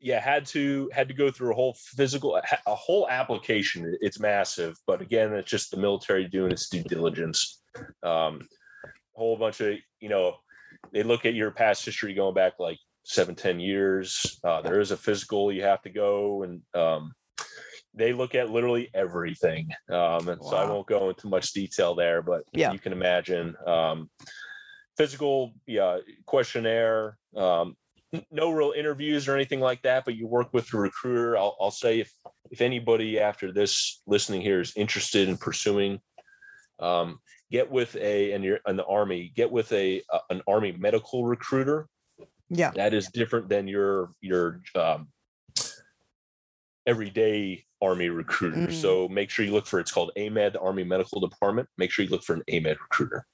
yeah, 0.00 0.20
had 0.20 0.46
to 0.46 0.90
had 0.92 1.08
to 1.08 1.14
go 1.14 1.30
through 1.30 1.52
a 1.52 1.54
whole 1.54 1.74
physical 1.96 2.36
a 2.36 2.42
a 2.66 2.74
whole 2.74 3.08
application. 3.08 3.96
It's 4.00 4.20
massive, 4.20 4.76
but 4.86 5.00
again, 5.00 5.32
it's 5.34 5.50
just 5.50 5.70
the 5.70 5.76
military 5.76 6.26
doing 6.28 6.52
its 6.52 6.68
due 6.68 6.82
diligence. 6.84 7.62
Um, 8.02 8.46
a 8.84 9.18
whole 9.18 9.36
bunch 9.36 9.60
of 9.60 9.76
you 10.00 10.08
know, 10.08 10.36
they 10.92 11.02
look 11.02 11.24
at 11.26 11.34
your 11.34 11.50
past 11.50 11.84
history 11.84 12.14
going 12.14 12.34
back 12.34 12.54
like 12.58 12.78
seven, 13.04 13.34
ten 13.34 13.58
years. 13.58 14.38
Uh, 14.44 14.60
there 14.62 14.80
is 14.80 14.90
a 14.90 14.96
physical 14.96 15.50
you 15.52 15.62
have 15.62 15.82
to 15.82 15.90
go 15.90 16.42
and 16.42 16.60
um, 16.74 17.12
they 17.94 18.12
look 18.12 18.34
at 18.34 18.50
literally 18.50 18.90
everything. 18.94 19.70
Um, 19.90 20.28
and 20.28 20.44
so 20.44 20.56
I 20.56 20.64
won't 20.64 20.86
go 20.86 21.08
into 21.08 21.26
much 21.26 21.52
detail 21.52 21.94
there, 21.94 22.22
but 22.22 22.44
Yeah. 22.52 22.70
you 22.70 22.78
can 22.78 22.92
imagine 22.92 23.56
um, 23.66 24.10
physical, 24.98 25.54
yeah, 25.66 25.98
questionnaire. 26.26 27.16
Um, 27.34 27.76
no 28.30 28.50
real 28.50 28.72
interviews 28.76 29.28
or 29.28 29.34
anything 29.34 29.60
like 29.60 29.82
that, 29.82 30.04
but 30.04 30.16
you 30.16 30.26
work 30.26 30.52
with 30.52 30.72
a 30.74 30.76
recruiter. 30.76 31.38
I'll, 31.38 31.56
I'll 31.60 31.70
say 31.70 32.00
if 32.00 32.12
if 32.50 32.60
anybody 32.60 33.20
after 33.20 33.52
this 33.52 34.02
listening 34.06 34.40
here 34.40 34.60
is 34.60 34.72
interested 34.76 35.28
in 35.28 35.36
pursuing, 35.36 36.00
um, 36.80 37.20
get 37.50 37.70
with 37.70 37.94
a 37.96 38.32
and 38.32 38.42
you're 38.42 38.60
in 38.66 38.76
the 38.76 38.86
army, 38.86 39.32
get 39.34 39.50
with 39.50 39.72
a, 39.72 40.02
a 40.12 40.18
an 40.30 40.42
army 40.46 40.72
medical 40.72 41.24
recruiter 41.24 41.88
yeah 42.50 42.70
that 42.70 42.94
is 42.94 43.08
different 43.08 43.48
than 43.48 43.68
your 43.68 44.10
your 44.22 44.62
um, 44.74 45.08
everyday 46.86 47.62
army 47.82 48.08
recruiter. 48.08 48.56
Mhm. 48.56 48.72
So 48.72 49.06
make 49.08 49.30
sure 49.30 49.44
you 49.44 49.52
look 49.52 49.66
for 49.66 49.78
it's 49.78 49.92
called 49.92 50.10
AMED, 50.16 50.54
the 50.54 50.60
Army 50.60 50.82
Medical 50.82 51.20
Department. 51.20 51.68
Make 51.76 51.92
sure 51.92 52.04
you 52.04 52.10
look 52.10 52.24
for 52.24 52.34
an 52.34 52.42
AMED 52.48 52.76
recruiter. 52.80 53.26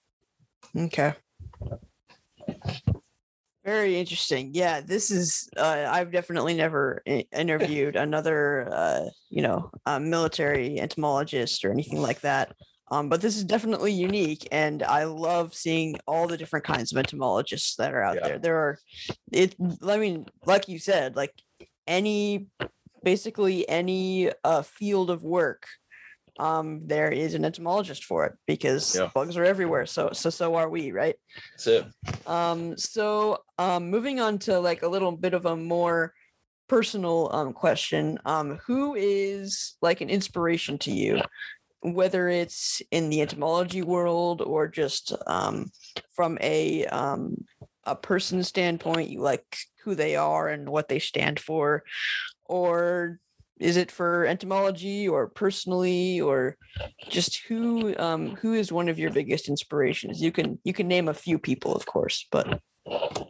okay 0.76 1.14
very 3.64 3.96
interesting. 3.96 4.50
Yeah 4.52 4.80
this 4.82 5.10
is 5.10 5.48
uh, 5.56 5.86
i've 5.90 6.12
definitely 6.12 6.54
never 6.54 7.02
interviewed 7.32 7.96
another 7.96 8.68
uh 8.70 9.04
you 9.30 9.40
know 9.42 9.70
uh, 9.86 9.98
military 9.98 10.78
entomologist 10.78 11.64
or 11.64 11.70
anything 11.72 12.00
like 12.02 12.20
that. 12.20 12.54
Um 12.90 13.08
but 13.08 13.22
this 13.22 13.36
is 13.36 13.44
definitely 13.44 13.92
unique 13.92 14.46
and 14.52 14.82
i 14.82 15.04
love 15.04 15.54
seeing 15.54 15.96
all 16.06 16.26
the 16.28 16.36
different 16.36 16.66
kinds 16.66 16.92
of 16.92 16.98
entomologists 16.98 17.76
that 17.76 17.94
are 17.94 18.02
out 18.02 18.16
Yeah. 18.16 18.28
there. 18.28 18.38
There 18.38 18.56
are 18.58 18.78
it 19.32 19.56
i 19.88 19.96
mean 19.96 20.26
like 20.44 20.68
you 20.68 20.78
said 20.78 21.16
like 21.16 21.32
any 21.86 22.48
basically 23.02 23.66
any 23.68 24.30
uh 24.44 24.62
field 24.62 25.10
of 25.10 25.22
work 25.22 25.66
um 26.38 26.80
there 26.86 27.10
is 27.10 27.34
an 27.34 27.44
entomologist 27.44 28.04
for 28.04 28.26
it 28.26 28.32
because 28.46 28.94
Yeah. 28.94 29.10
bugs 29.14 29.36
are 29.36 29.44
everywhere 29.44 29.86
so 29.86 30.10
so 30.12 30.30
so 30.30 30.54
are 30.56 30.68
we 30.68 30.92
right 30.92 31.16
That's 31.52 31.66
it. 31.66 31.84
um, 32.26 32.76
so 32.76 33.38
um, 33.58 33.90
moving 33.90 34.20
on 34.20 34.38
to 34.40 34.58
like 34.58 34.82
a 34.82 34.88
little 34.88 35.12
bit 35.12 35.34
of 35.34 35.46
a 35.46 35.56
more 35.56 36.12
personal 36.68 37.28
um 37.32 37.52
question. 37.52 38.18
Um, 38.24 38.58
who 38.66 38.94
is 38.94 39.76
like 39.82 40.00
an 40.00 40.08
inspiration 40.10 40.78
to 40.78 40.90
you, 40.90 41.20
whether 41.82 42.28
it's 42.28 42.80
in 42.90 43.10
the 43.10 43.20
entomology 43.20 43.82
world 43.82 44.40
or 44.40 44.66
just 44.68 45.12
um 45.26 45.70
from 46.16 46.38
a 46.40 46.86
um 46.86 47.44
a 47.84 47.94
person 47.94 48.42
standpoint, 48.42 49.10
you 49.10 49.20
like 49.20 49.58
who 49.84 49.94
they 49.94 50.16
are 50.16 50.48
and 50.48 50.68
what 50.70 50.88
they 50.88 50.98
stand 50.98 51.38
for, 51.38 51.84
or 52.46 53.20
is 53.60 53.76
it 53.76 53.90
for 53.90 54.26
entomology 54.26 55.08
or 55.08 55.28
personally 55.28 56.20
or 56.20 56.56
just 57.10 57.42
who 57.48 57.94
um 57.98 58.36
who 58.36 58.54
is 58.54 58.72
one 58.72 58.88
of 58.88 58.98
your 58.98 59.10
biggest 59.10 59.48
inspirations 59.48 60.20
you 60.20 60.32
can 60.32 60.58
you 60.64 60.72
can 60.72 60.88
name 60.88 61.08
a 61.08 61.14
few 61.14 61.38
people 61.38 61.74
of 61.74 61.86
course 61.86 62.26
but 62.30 62.60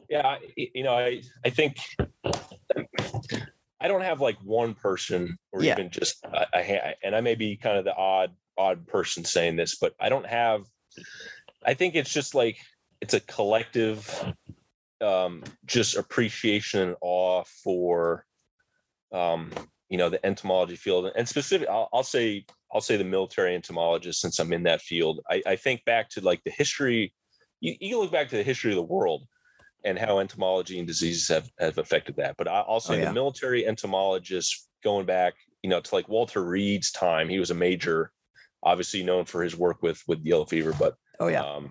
Yeah, 0.09 0.37
you 0.57 0.83
know, 0.83 0.95
I 0.95 1.23
I 1.45 1.51
think 1.51 1.77
I 3.81 3.89
don't 3.89 4.03
have 4.03 4.21
like 4.21 4.37
one 4.43 4.75
person 4.75 5.37
or 5.53 5.63
Yeah. 5.63 5.73
even 5.73 5.91
just 5.91 6.25
a, 6.25 6.47
a 6.55 6.95
and 7.05 7.15
I 7.15 7.21
may 7.21 7.35
be 7.35 7.57
kind 7.57 7.79
of 7.79 7.85
the 7.85 7.95
odd 7.95 8.33
odd 8.57 8.87
person 8.87 9.25
saying 9.25 9.57
this, 9.57 9.77
but 9.77 9.95
I 10.01 10.09
don't 10.09 10.27
have. 10.27 10.63
I 11.65 11.75
think 11.75 11.95
it's 11.95 12.13
just 12.13 12.35
like 12.35 12.59
it's 13.01 13.15
a 13.15 13.21
collective, 13.21 14.35
um, 15.01 15.43
just 15.67 15.97
appreciation 15.97 16.81
and 16.81 16.97
awe 17.01 17.45
for, 17.63 18.25
um, 19.13 19.51
you 19.95 19.99
know, 19.99 20.09
the 20.09 20.27
entomology 20.27 20.75
field 20.75 21.13
and 21.15 21.29
specific. 21.29 21.69
I'll, 21.69 21.89
I'll 21.93 22.03
say 22.03 22.45
I'll 22.73 22.81
say 22.81 22.97
the 22.97 23.05
military 23.05 23.55
entomologist 23.55 24.21
since 24.21 24.41
I'm 24.41 24.53
in 24.53 24.65
that 24.65 24.83
field. 24.83 25.21
I, 25.31 25.41
I 25.47 25.55
think 25.55 25.85
back 25.85 26.09
to 26.11 26.21
like 26.21 26.43
the 26.43 26.51
history. 26.51 27.15
You, 27.61 27.77
you 27.81 28.01
look 28.01 28.11
back 28.11 28.29
to 28.31 28.37
the 28.37 28.43
history 28.43 28.73
of 28.73 28.77
the 28.77 28.83
world 28.83 29.23
and 29.85 29.97
how 29.97 30.19
entomology 30.19 30.81
and 30.81 30.89
diseases 30.89 31.29
have, 31.29 31.49
have 31.61 31.79
affected 31.79 32.17
that. 32.17 32.35
But 32.37 32.49
I- 32.49 32.65
I'll 32.67 32.81
say 32.81 32.99
yeah. 32.99 33.05
the 33.05 33.13
military 33.13 33.69
entomologist 33.69 34.69
going 34.83 35.07
back, 35.07 35.35
you 35.63 35.71
know, 35.71 35.79
to 35.79 35.95
like 35.95 36.09
Walter 36.09 36.45
Reed's 36.45 36.91
time, 36.91 37.29
he 37.29 37.39
was 37.39 37.53
a 37.53 37.55
major, 37.55 38.11
obviously 38.65 39.05
known 39.05 39.27
for 39.27 39.45
his 39.45 39.55
work 39.57 39.81
with 39.81 40.03
with 40.09 40.27
yellow 40.27 40.45
fever, 40.45 40.75
but 40.77 40.97
oh 41.21 41.29
yeah 41.29 41.45
um, 41.45 41.71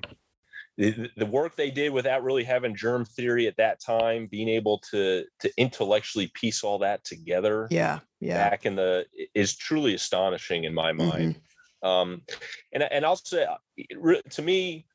the, 0.78 1.10
the 1.18 1.26
work 1.26 1.56
they 1.56 1.70
did 1.70 1.94
without 1.94 2.24
really 2.24 2.44
having 2.44 2.76
germ 2.76 3.06
theory 3.06 3.48
at 3.48 3.58
that 3.58 3.80
time, 3.80 4.28
being 4.28 4.50
able 4.50 4.80
to 4.92 5.24
to 5.40 5.52
intellectually 5.58 6.32
piece 6.34 6.64
all 6.64 6.80
that 6.80 7.04
together 7.04 7.68
yeah 7.70 8.00
yeah 8.24 8.50
back 8.50 8.66
in 8.66 8.76
the 8.76 9.06
is 9.36 9.56
truly 9.56 9.94
astonishing 9.94 10.64
in 10.64 10.74
my 10.74 10.92
mind 10.92 11.38
Mhm. 11.84 11.90
um 11.90 12.22
and 12.74 12.84
and 12.84 13.06
i'll 13.06 13.16
say 13.16 13.46
uh, 13.46 13.58
to 14.30 14.42
me 14.42 14.86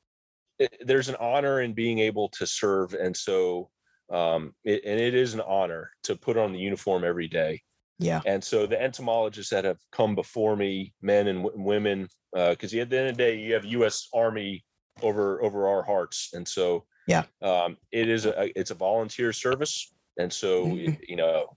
it, 0.58 0.74
there's 0.86 1.08
an 1.08 1.16
honor 1.20 1.60
in 1.60 1.72
being 1.74 1.98
able 1.98 2.28
to 2.30 2.46
serve 2.46 2.94
and 2.94 3.16
so 3.16 3.70
um 4.10 4.54
it, 4.64 4.82
and 4.84 4.98
it 5.00 5.14
is 5.14 5.34
an 5.34 5.40
honor 5.42 5.90
to 6.02 6.16
put 6.16 6.36
on 6.36 6.52
the 6.52 6.58
uniform 6.58 7.04
every 7.04 7.28
day 7.28 7.60
yeah 7.98 8.20
and 8.26 8.42
so 8.42 8.66
the 8.66 8.80
entomologists 8.80 9.50
that 9.50 9.64
have 9.64 9.80
come 9.92 10.14
before 10.14 10.56
me 10.56 10.94
men 11.02 11.28
and 11.28 11.44
w- 11.44 11.62
women 11.62 12.08
uh, 12.36 12.50
because 12.50 12.74
at 12.74 12.90
the 12.90 12.98
end 12.98 13.08
of 13.08 13.16
the 13.16 13.22
day 13.22 13.38
you 13.38 13.52
have 13.54 13.64
u.s 13.64 14.08
army 14.14 14.64
over 15.02 15.42
over 15.42 15.68
our 15.68 15.82
hearts 15.82 16.30
and 16.34 16.46
so 16.46 16.86
Yeah. 17.06 17.24
um 17.42 17.76
it 17.92 18.08
is 18.08 18.26
a 18.26 18.58
it's 18.58 18.70
a 18.70 18.74
volunteer 18.74 19.32
service 19.32 19.94
and 20.18 20.32
so 20.32 20.76
Mhm. 20.76 20.98
you 21.08 21.16
know 21.16 21.56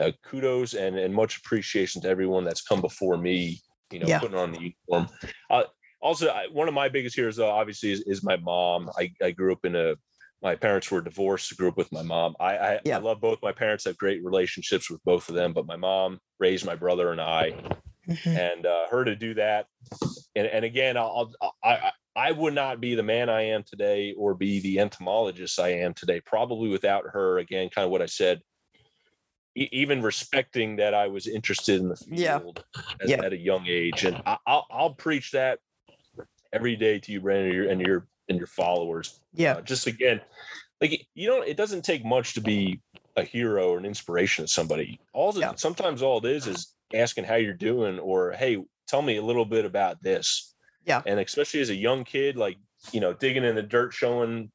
uh, 0.00 0.12
kudos 0.24 0.74
and 0.74 0.96
and 0.98 1.14
much 1.14 1.38
appreciation 1.38 2.02
to 2.02 2.08
everyone 2.08 2.44
that's 2.44 2.62
come 2.62 2.80
before 2.80 3.16
me. 3.16 3.60
You 3.90 4.00
know, 4.00 4.06
Yeah. 4.06 4.18
putting 4.20 4.36
on 4.36 4.52
the 4.52 4.58
uniform. 4.90 5.08
Uh, 5.50 5.64
also, 6.02 6.28
I, 6.28 6.46
one 6.52 6.68
of 6.68 6.74
my 6.74 6.88
biggest 6.90 7.16
heroes, 7.16 7.36
though, 7.36 7.50
obviously, 7.50 7.90
is, 7.90 8.02
is 8.06 8.22
my 8.22 8.36
mom. 8.36 8.90
I, 8.98 9.10
I 9.22 9.30
grew 9.30 9.50
up 9.52 9.64
in 9.64 9.74
a 9.74 9.96
my 10.42 10.54
parents 10.54 10.90
were 10.90 11.00
divorced. 11.00 11.56
Grew 11.56 11.68
up 11.68 11.76
with 11.76 11.90
my 11.90 12.02
mom. 12.02 12.36
I 12.38 12.58
I, 12.58 12.80
Yeah. 12.84 12.96
I 12.98 13.00
love 13.00 13.20
both 13.20 13.38
my 13.42 13.52
parents. 13.52 13.84
Have 13.84 13.96
great 13.98 14.22
relationships 14.24 14.90
with 14.90 15.02
both 15.04 15.28
of 15.28 15.34
them. 15.34 15.52
But 15.52 15.66
my 15.66 15.76
mom 15.76 16.20
raised 16.38 16.64
my 16.66 16.74
brother 16.76 17.10
and 17.12 17.20
I, 17.20 17.52
Mhm. 18.08 18.38
and 18.38 18.66
uh, 18.66 18.86
her 18.90 19.04
to 19.04 19.16
do 19.16 19.34
that. 19.34 19.66
And 20.36 20.46
and 20.46 20.64
again, 20.64 20.96
I'll, 20.96 21.32
I'll 21.40 21.54
I 21.64 21.70
I 21.70 21.92
I 22.14 22.32
would 22.32 22.54
not 22.54 22.80
be 22.80 22.94
the 22.94 23.02
man 23.02 23.28
I 23.30 23.42
am 23.42 23.64
today 23.64 24.12
or 24.18 24.34
be 24.34 24.60
the 24.60 24.78
entomologist 24.80 25.58
I 25.58 25.70
am 25.70 25.94
today 25.94 26.20
probably 26.26 26.68
without 26.68 27.04
her. 27.12 27.38
Again, 27.38 27.70
kind 27.74 27.86
of 27.86 27.90
what 27.90 28.02
I 28.02 28.06
said. 28.06 28.40
E- 29.58 29.68
even 29.72 30.02
respecting 30.02 30.76
that 30.76 30.94
I 30.94 31.08
was 31.08 31.26
interested 31.26 31.80
in 31.80 31.88
the 31.88 32.00
Yeah. 32.10 32.38
field 32.38 32.64
at, 33.00 33.08
Yeah. 33.08 33.24
at 33.24 33.32
a 33.32 33.36
young 33.36 33.66
age, 33.66 34.04
and 34.04 34.16
I, 34.24 34.38
I'll 34.46 34.66
I'll 34.70 34.94
preach 34.94 35.32
that 35.32 35.58
every 36.52 36.76
day 36.76 36.98
to 37.00 37.12
you, 37.12 37.20
Brandon, 37.20 37.46
and 37.48 37.54
your 37.56 37.68
and 37.70 37.80
your, 37.80 38.06
and 38.28 38.38
your 38.38 38.46
followers. 38.46 39.20
Yeah. 39.34 39.54
Uh, 39.54 39.60
just 39.62 39.86
again, 39.86 40.20
like 40.80 41.06
you 41.14 41.26
don't. 41.28 41.46
It 41.48 41.56
doesn't 41.56 41.82
take 41.82 42.04
much 42.04 42.34
to 42.34 42.40
be 42.40 42.80
a 43.16 43.24
hero 43.24 43.70
or 43.70 43.78
an 43.78 43.84
inspiration 43.84 44.44
to 44.44 44.48
somebody. 44.50 45.00
All 45.12 45.32
Yeah. 45.36 45.54
sometimes 45.56 46.02
all 46.02 46.18
it 46.24 46.30
is 46.30 46.46
is 46.46 46.74
asking 46.94 47.24
how 47.24 47.34
you're 47.34 47.52
doing, 47.54 47.98
or 47.98 48.32
hey, 48.32 48.62
tell 48.86 49.02
me 49.02 49.16
a 49.16 49.22
little 49.22 49.44
bit 49.44 49.64
about 49.64 50.00
this. 50.02 50.54
Yeah. 50.84 51.02
And 51.04 51.18
especially 51.20 51.60
as 51.60 51.70
a 51.70 51.74
young 51.74 52.04
kid, 52.04 52.36
like 52.36 52.58
you 52.92 53.00
know, 53.00 53.12
digging 53.12 53.44
in 53.44 53.56
the 53.56 53.62
dirt, 53.62 53.92
showing 53.92 54.52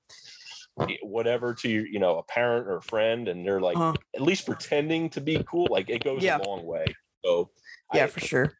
whatever 1.01 1.53
to 1.53 1.69
your, 1.69 1.85
you 1.85 1.99
know, 1.99 2.17
a 2.17 2.23
parent 2.23 2.67
or 2.67 2.77
a 2.77 2.81
friend, 2.81 3.27
and 3.27 3.45
they're 3.45 3.61
like 3.61 3.77
Uh-huh. 3.77 3.93
at 4.15 4.21
least 4.21 4.45
pretending 4.45 5.09
to 5.11 5.21
be 5.21 5.43
cool. 5.49 5.67
Like 5.69 5.89
it 5.89 6.03
goes 6.03 6.23
Yeah. 6.23 6.37
a 6.39 6.47
long 6.47 6.65
way. 6.65 6.85
So 7.23 7.51
Yeah, 7.93 8.05
I- 8.05 8.07
for 8.07 8.19
sure. 8.19 8.53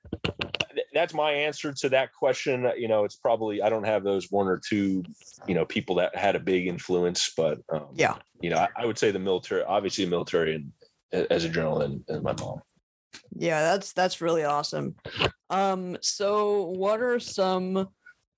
that's 0.94 1.14
my 1.14 1.32
answer 1.32 1.74
to 1.74 1.90
that 1.90 2.14
question. 2.14 2.70
You 2.78 2.88
know, 2.88 3.04
it's 3.04 3.16
probably 3.16 3.62
I 3.62 3.70
don't 3.70 3.84
have 3.86 4.04
those 4.04 4.32
one 4.32 4.48
or 4.48 4.58
two, 4.68 5.04
you 5.48 5.56
know, 5.56 5.66
people 5.66 5.96
that 5.96 6.16
had 6.16 6.36
a 6.36 6.40
big 6.40 6.68
influence, 6.68 7.34
but 7.36 7.60
um, 7.72 7.88
Yeah. 7.94 8.18
you 8.42 8.50
know, 8.50 8.58
I, 8.58 8.70
I 8.76 8.86
would 8.86 8.98
say 9.00 9.12
the 9.12 9.20
military, 9.20 9.64
obviously, 9.64 10.06
military 10.06 10.56
and 10.56 10.72
as 11.30 11.44
a 11.46 11.50
general, 11.50 11.82
and, 11.82 12.04
and 12.08 12.24
my 12.24 12.34
mom. 12.40 12.60
Yeah, 13.36 13.62
that's 13.62 13.94
that's 13.94 14.22
really 14.22 14.44
awesome. 14.44 14.96
Um, 15.52 15.98
so 16.02 16.64
what 16.70 17.00
are 17.02 17.20
some 17.20 17.90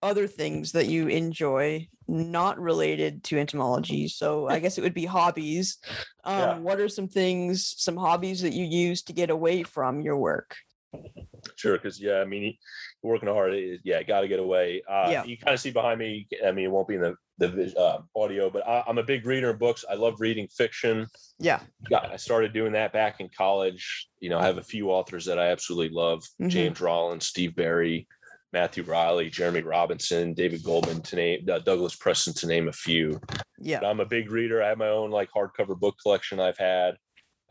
other 0.01 0.27
things 0.27 0.71
that 0.73 0.87
you 0.87 1.07
enjoy 1.07 1.87
not 2.07 2.59
related 2.59 3.23
to 3.25 3.37
entomology? 3.39 4.07
So 4.07 4.47
I 4.47 4.59
guess 4.59 4.77
it 4.77 4.81
would 4.81 4.93
be 4.93 5.05
hobbies. 5.05 5.77
Um, 6.23 6.39
Yeah. 6.39 6.57
what 6.59 6.79
are 6.79 6.89
some 6.89 7.07
things, 7.07 7.73
some 7.77 7.97
hobbies 7.97 8.41
that 8.41 8.53
you 8.53 8.65
use 8.65 9.01
to 9.03 9.13
get 9.13 9.29
away 9.29 9.63
from 9.63 10.01
your 10.01 10.17
work? 10.17 10.55
Sure, 11.57 11.77
because 11.77 11.99
yeah, 12.01 12.19
I 12.21 12.25
mean, 12.25 12.57
working 13.03 13.27
hard, 13.29 13.53
yeah, 13.83 14.01
got 14.03 14.21
to 14.21 14.27
get 14.27 14.39
away. 14.39 14.81
Uh, 14.89 15.09
Yeah. 15.11 15.23
You 15.25 15.37
kind 15.37 15.53
of 15.53 15.59
see 15.59 15.71
behind 15.71 15.99
me. 15.99 16.27
I 16.45 16.51
mean, 16.51 16.65
it 16.65 16.71
won't 16.71 16.87
be 16.87 16.95
in 16.95 17.01
the 17.01 17.15
the 17.37 17.77
uh, 17.77 18.01
audio, 18.15 18.49
but 18.49 18.65
I, 18.65 18.81
I'm 18.87 18.97
a 18.97 19.03
big 19.03 19.25
reader 19.25 19.49
of 19.49 19.59
books. 19.59 19.83
I 19.89 19.95
love 19.95 20.21
reading 20.21 20.47
fiction. 20.47 21.05
Yeah. 21.37 21.59
I 21.93 22.15
started 22.15 22.53
doing 22.53 22.71
that 22.73 22.93
back 22.93 23.19
in 23.19 23.27
college. 23.27 24.07
You 24.21 24.29
know, 24.29 24.39
I 24.39 24.45
have 24.45 24.57
a 24.57 24.63
few 24.63 24.89
authors 24.89 25.25
that 25.25 25.37
I 25.37 25.47
absolutely 25.49 25.93
love: 25.93 26.23
Mhm. 26.41 26.49
James 26.49 26.79
Rollins, 26.81 27.25
Steve 27.27 27.53
Berry, 27.53 28.07
Matthew 28.55 28.83
Reilly, 28.83 29.29
Jeremy 29.29 29.63
Robinson, 29.63 30.33
David 30.33 30.63
Golemon, 30.63 31.03
to 31.03 31.15
name 31.17 31.45
uh, 31.51 31.59
Douglas 31.59 31.93
Preston, 31.93 32.33
to 32.35 32.47
name 32.47 32.69
a 32.69 32.71
few. 32.71 33.19
Yeah. 33.59 33.81
But 33.81 33.87
I'm 33.87 33.99
a 33.99 34.05
big 34.05 34.31
reader. 34.31 34.63
I 34.63 34.69
have 34.69 34.77
my 34.77 34.87
own 34.87 35.11
like 35.11 35.29
hardcover 35.35 35.77
book 35.77 35.95
collection 36.01 36.39
I've 36.39 36.57
had. 36.57 36.95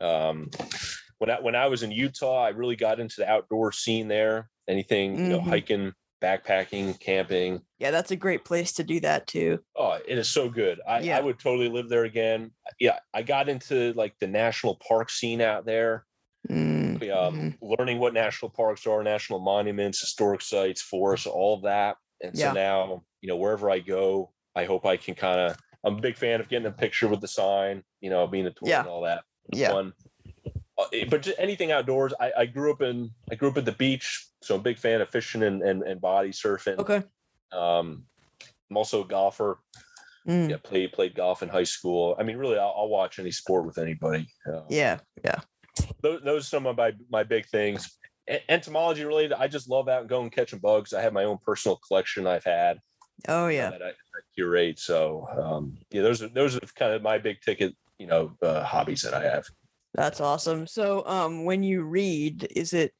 Um, 0.01 0.49
when 1.19 1.29
I 1.29 1.39
when 1.39 1.55
I 1.55 1.67
was 1.67 1.83
in 1.83 1.91
Utah, 1.91 2.43
I 2.43 2.49
really 2.49 2.75
got 2.75 2.99
into 2.99 3.17
the 3.19 3.29
outdoor 3.29 3.71
scene 3.71 4.07
there. 4.07 4.49
Anything, 4.67 5.15
you 5.15 5.29
know, 5.29 5.39
Mhm. 5.41 5.47
hiking, 5.47 5.93
backpacking, 6.23 6.99
camping. 6.99 7.61
Yeah, 7.77 7.91
that's 7.91 8.09
a 8.09 8.15
great 8.15 8.43
place 8.43 8.71
to 8.73 8.83
do 8.83 8.99
that 9.01 9.27
too. 9.27 9.59
Oh, 9.75 9.99
it 10.07 10.17
is 10.17 10.27
so 10.27 10.49
good. 10.49 10.81
I, 10.87 11.01
Yeah. 11.01 11.19
I 11.19 11.21
would 11.21 11.37
totally 11.37 11.69
live 11.69 11.87
there 11.87 12.05
again. 12.05 12.49
Yeah, 12.79 12.97
I 13.13 13.21
got 13.21 13.47
into 13.47 13.93
like 13.93 14.15
the 14.19 14.25
national 14.27 14.79
park 14.87 15.11
scene 15.11 15.39
out 15.39 15.67
there. 15.67 16.07
Mm, 16.49 16.84
Um, 17.03 17.57
learning 17.61 17.99
what 17.99 18.13
national 18.13 18.49
parks 18.51 18.85
are, 18.87 19.03
national 19.03 19.39
monuments, 19.39 19.99
historic 20.01 20.41
sites, 20.41 20.81
forests, 20.81 21.27
all 21.27 21.61
that. 21.61 21.97
And 22.21 22.37
so 22.37 22.45
Yeah. 22.47 22.53
now, 22.53 23.03
you 23.21 23.27
know, 23.29 23.37
wherever 23.37 23.69
I 23.69 23.79
go, 23.79 24.31
I 24.55 24.65
hope 24.65 24.85
I 24.85 24.97
can 24.97 25.15
kind 25.15 25.39
of. 25.39 25.57
I'm 25.83 25.97
a 25.97 26.01
big 26.01 26.15
fan 26.17 26.39
of 26.39 26.49
getting 26.49 26.65
a 26.65 26.71
picture 26.71 27.07
with 27.07 27.21
the 27.21 27.27
sign, 27.27 27.83
you 28.01 28.09
know, 28.09 28.25
being 28.25 28.47
a 28.47 28.51
tour 28.51 28.67
Yeah. 28.69 28.79
and 28.79 28.89
all 28.89 29.01
that. 29.01 29.23
Yeah. 29.53 29.69
Fun. 29.69 29.93
Uh, 30.77 30.85
but 31.09 31.21
just 31.21 31.37
anything 31.39 31.71
outdoors. 31.71 32.13
I, 32.19 32.31
I 32.39 32.45
grew 32.47 32.71
up 32.71 32.81
in 32.81 33.11
I 33.31 33.35
grew 33.35 33.49
up 33.49 33.57
at 33.57 33.65
the 33.65 33.71
beach, 33.73 34.27
so 34.41 34.55
I'm 34.55 34.61
a 34.61 34.63
big 34.63 34.77
fan 34.79 34.99
of 35.01 35.09
fishing 35.09 35.43
and 35.43 35.61
and, 35.61 35.83
and 35.83 36.01
body 36.01 36.29
surfing. 36.31 36.77
Okay. 36.79 37.03
Um, 37.51 38.05
I'm 38.69 38.77
also 38.77 39.03
a 39.03 39.07
golfer. 39.07 39.59
Mm, 40.27 40.49
Yeah, 40.49 40.57
played 40.63 40.91
played 40.91 41.13
golf 41.13 41.43
in 41.43 41.49
high 41.49 41.63
school. 41.63 42.15
I 42.19 42.23
mean, 42.23 42.37
really, 42.37 42.57
I'll, 42.57 42.73
I'll 42.75 42.89
watch 42.89 43.19
any 43.19 43.29
sport 43.31 43.65
with 43.67 43.77
anybody. 43.77 44.27
Uh, 44.51 44.61
Yeah. 44.69 44.97
Yeah. 45.23 45.39
Those, 46.01 46.21
those 46.23 46.43
are 46.43 46.47
some 46.47 46.65
of 46.65 46.77
my 46.77 46.93
my 47.09 47.23
big 47.23 47.45
things. 47.47 47.97
Entomology 48.49 49.05
related, 49.05 49.33
I 49.33 49.47
just 49.47 49.69
love 49.69 49.87
out 49.87 50.01
and 50.01 50.09
going 50.09 50.31
catching 50.31 50.59
bugs. 50.59 50.93
I 50.93 51.01
have 51.01 51.13
my 51.13 51.25
own 51.25 51.37
personal 51.45 51.79
collection 51.87 52.25
I've 52.25 52.43
had 52.43 52.79
Oh 53.27 53.45
uh, 53.45 53.49
yeah. 53.49 53.69
that 53.69 53.81
I, 53.81 53.89
I 53.89 54.21
curate. 54.35 54.79
So 54.79 55.27
um, 55.39 55.77
yeah, 55.91 56.01
those 56.01 56.21
are 56.21 56.29
those 56.29 56.55
are 56.55 56.61
kind 56.75 56.93
of 56.93 57.01
my 57.01 57.17
big 57.17 57.41
ticket, 57.41 57.75
you 57.97 58.07
know, 58.07 58.35
uh, 58.41 58.63
hobbies 58.63 59.01
that 59.03 59.13
I 59.13 59.23
have. 59.23 59.45
That's 59.95 60.19
awesome. 60.19 60.67
So, 60.67 61.05
um, 61.07 61.45
when 61.45 61.63
you 61.63 61.83
read, 61.83 62.47
is 62.55 62.73
it 62.73 62.93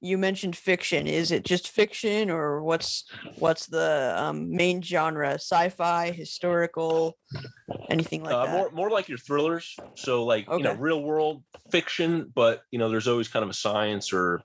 you 0.00 0.18
mentioned 0.18 0.54
fiction? 0.54 1.06
Is 1.06 1.30
it 1.30 1.44
just 1.44 1.68
fiction, 1.68 2.30
or 2.30 2.62
what's 2.62 3.04
what's 3.38 3.66
the 3.66 4.14
um, 4.16 4.54
main 4.54 4.82
genre? 4.82 5.32
Sci-fi, 5.34 6.10
historical, 6.12 7.16
anything 7.88 8.22
like 8.22 8.34
uh, 8.34 8.44
that? 8.46 8.52
more 8.52 8.70
more 8.72 8.90
like 8.90 9.08
your 9.08 9.18
thrillers. 9.18 9.74
So 9.94 10.24
like 10.24 10.46
you 10.50 10.60
know, 10.60 10.74
real 10.74 11.02
world 11.02 11.42
fiction, 11.70 12.30
but 12.34 12.62
you 12.70 12.78
know, 12.78 12.90
there's 12.90 13.08
always 13.08 13.28
kind 13.28 13.44
of 13.44 13.50
a 13.50 13.54
science 13.54 14.12
or 14.12 14.42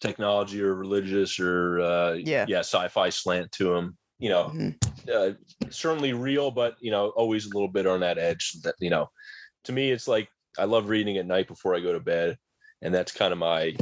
technology 0.00 0.60
or 0.60 0.74
religious 0.74 1.38
or 1.38 1.80
uh, 1.80 2.12
Yeah. 2.14 2.46
yeah, 2.48 2.60
sci-fi 2.60 3.10
slant 3.10 3.52
to 3.52 3.72
them. 3.74 3.96
You 4.18 4.30
know, 4.30 4.44
Mhm. 4.54 4.76
uh, 5.12 5.34
certainly 5.70 6.12
real, 6.12 6.50
but 6.50 6.76
you 6.80 6.90
know, 6.90 7.10
always 7.10 7.46
a 7.46 7.50
little 7.50 7.68
bit 7.68 7.86
on 7.86 8.00
that 8.00 8.18
edge. 8.18 8.52
That 8.62 8.74
you 8.80 8.90
know, 8.90 9.08
to 9.64 9.72
me, 9.72 9.92
it's 9.92 10.08
like 10.08 10.28
I 10.60 10.64
love 10.64 10.90
reading 10.90 11.16
at 11.16 11.26
night 11.26 11.48
before 11.48 11.74
I 11.74 11.80
go 11.80 11.92
to 11.94 12.00
bed, 12.00 12.36
and 12.82 12.92
that's 12.94 13.12
kind 13.12 13.32
of 13.32 13.38
my 13.38 13.74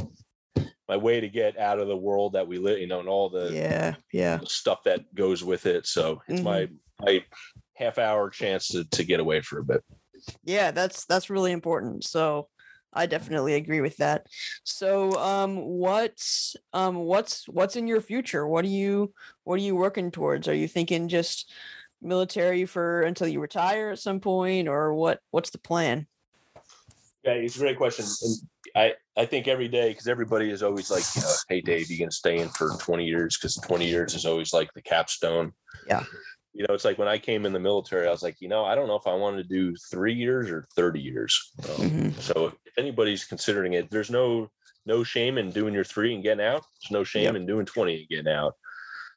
my 0.87 0.97
way 0.97 1.19
to 1.19 1.27
get 1.29 1.59
out 1.59 1.77
of 1.77 1.87
the 1.87 1.95
world 1.97 2.33
that 2.33 2.47
we 2.47 2.57
live, 2.57 2.79
you 2.79 2.87
know, 2.87 2.99
and 2.99 3.09
all 3.09 3.29
the 3.29 3.53
Yeah. 3.53 3.95
Yeah. 4.11 4.39
stuff 4.45 4.83
that 4.85 5.13
goes 5.13 5.43
with 5.43 5.65
it. 5.65 5.85
So 5.85 6.21
it's 6.27 6.41
my 6.41 6.61
Mm-hmm. 6.61 7.05
my 7.05 7.23
half 7.75 7.97
hour 7.97 8.29
chance 8.29 8.69
to 8.69 8.85
to 8.85 9.03
get 9.03 9.19
away 9.19 9.41
for 9.41 9.59
a 9.59 9.63
bit. 9.63 9.83
Yeah. 10.43 10.71
That's 10.71 11.05
that's 11.05 11.29
really 11.29 11.51
important. 11.51 12.05
So. 12.05 12.47
I 12.91 13.05
definitely 13.05 13.53
agree 13.53 13.81
with 13.81 13.97
that. 13.97 14.25
So, 14.63 15.11
um, 15.19 15.57
what's 15.57 16.55
um, 16.73 16.95
what's 16.95 17.47
what's 17.47 17.75
in 17.75 17.87
your 17.87 18.01
future? 18.01 18.47
What 18.47 18.65
are 18.65 18.75
you 18.81 19.13
what 19.43 19.59
are 19.59 19.61
you 19.61 19.75
working 19.75 20.09
towards? 20.09 20.47
Are 20.47 20.55
you 20.55 20.67
thinking 20.67 21.07
just 21.07 21.51
military 22.01 22.65
for 22.65 23.03
until 23.03 23.27
you 23.27 23.41
retire 23.41 23.91
at 23.91 23.99
some 23.99 24.19
point, 24.19 24.67
or 24.67 24.95
what? 24.95 25.19
What's 25.29 25.51
the 25.51 25.59
plan? 25.59 26.07
Yeah, 27.23 27.33
it's 27.33 27.57
a 27.57 27.59
great 27.59 27.77
question. 27.77 28.05
And 28.23 28.35
I, 28.75 29.21
I 29.21 29.25
think 29.25 29.47
every 29.47 29.67
day, 29.67 29.89
because 29.89 30.07
everybody 30.07 30.49
is 30.49 30.63
always 30.63 30.89
like, 30.89 31.03
you 31.15 31.21
know, 31.21 31.31
hey, 31.49 31.61
Dave, 31.61 31.89
you 31.91 31.97
going 31.97 32.09
to 32.09 32.15
stay 32.15 32.37
in 32.37 32.49
for 32.49 32.77
20 32.79 33.05
years? 33.05 33.37
Because 33.37 33.55
20 33.55 33.87
years 33.87 34.13
is 34.15 34.25
always 34.25 34.53
like 34.53 34.69
the 34.73 34.81
capstone. 34.81 35.51
Yeah. 35.85 36.03
You 36.53 36.65
know, 36.67 36.73
it's 36.73 36.85
like 36.85 36.97
when 36.97 37.07
I 37.07 37.17
came 37.17 37.45
in 37.45 37.53
the 37.53 37.59
military, 37.59 38.07
I 38.07 38.11
was 38.11 38.23
like, 38.23 38.37
you 38.39 38.47
know, 38.47 38.63
I 38.65 38.73
don't 38.75 38.87
know 38.87 38.95
if 38.95 39.05
I 39.05 39.13
wanted 39.13 39.43
to 39.43 39.49
do 39.49 39.75
three 39.91 40.13
years 40.13 40.49
or 40.49 40.65
30 40.75 40.99
years. 41.01 41.51
Um, 41.63 41.89
Mhm. 41.89 42.21
So 42.21 42.47
if 42.65 42.77
anybody's 42.77 43.25
considering 43.25 43.73
it, 43.73 43.89
there's 43.89 44.09
no 44.09 44.49
no 44.85 45.03
shame 45.03 45.37
in 45.37 45.51
doing 45.51 45.73
your 45.73 45.83
three 45.83 46.15
and 46.15 46.23
getting 46.23 46.43
out. 46.43 46.63
There's 46.81 46.91
no 46.91 47.03
shame 47.03 47.25
Yep. 47.25 47.35
in 47.35 47.45
doing 47.45 47.65
20 47.65 47.99
and 47.99 48.09
getting 48.09 48.31
out. 48.33 48.55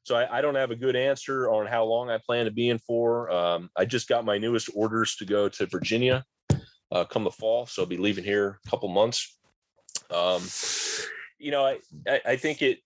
So 0.03 0.17
I, 0.17 0.38
I 0.38 0.41
don't 0.43 0.57
have 0.57 0.71
a 0.73 0.77
good 0.77 0.97
answer 0.97 1.49
on 1.51 1.67
how 1.67 1.85
long 1.85 2.11
I 2.11 2.19
plan 2.19 2.45
to 2.45 2.51
be 2.51 2.69
in 2.69 2.79
for. 2.81 3.31
Um, 3.31 3.71
I 3.77 3.85
just 3.87 4.09
got 4.09 4.25
my 4.25 4.37
newest 4.37 4.69
orders 4.75 5.15
to 5.17 5.25
go 5.25 5.49
to 5.49 5.67
Virginia 5.67 6.25
uh, 6.92 7.05
come 7.05 7.24
the 7.24 7.31
fall, 7.31 7.66
so 7.66 7.83
I'll 7.83 7.88
be 7.88 7.96
leaving 7.96 8.24
here 8.24 8.61
a 8.64 8.70
couple 8.70 8.88
months. 8.88 9.38
Um, 10.11 10.42
you 11.38 11.50
know, 11.50 11.64
I, 11.64 11.78
I, 12.07 12.20
I 12.26 12.37
think 12.37 12.62
it 12.62 12.78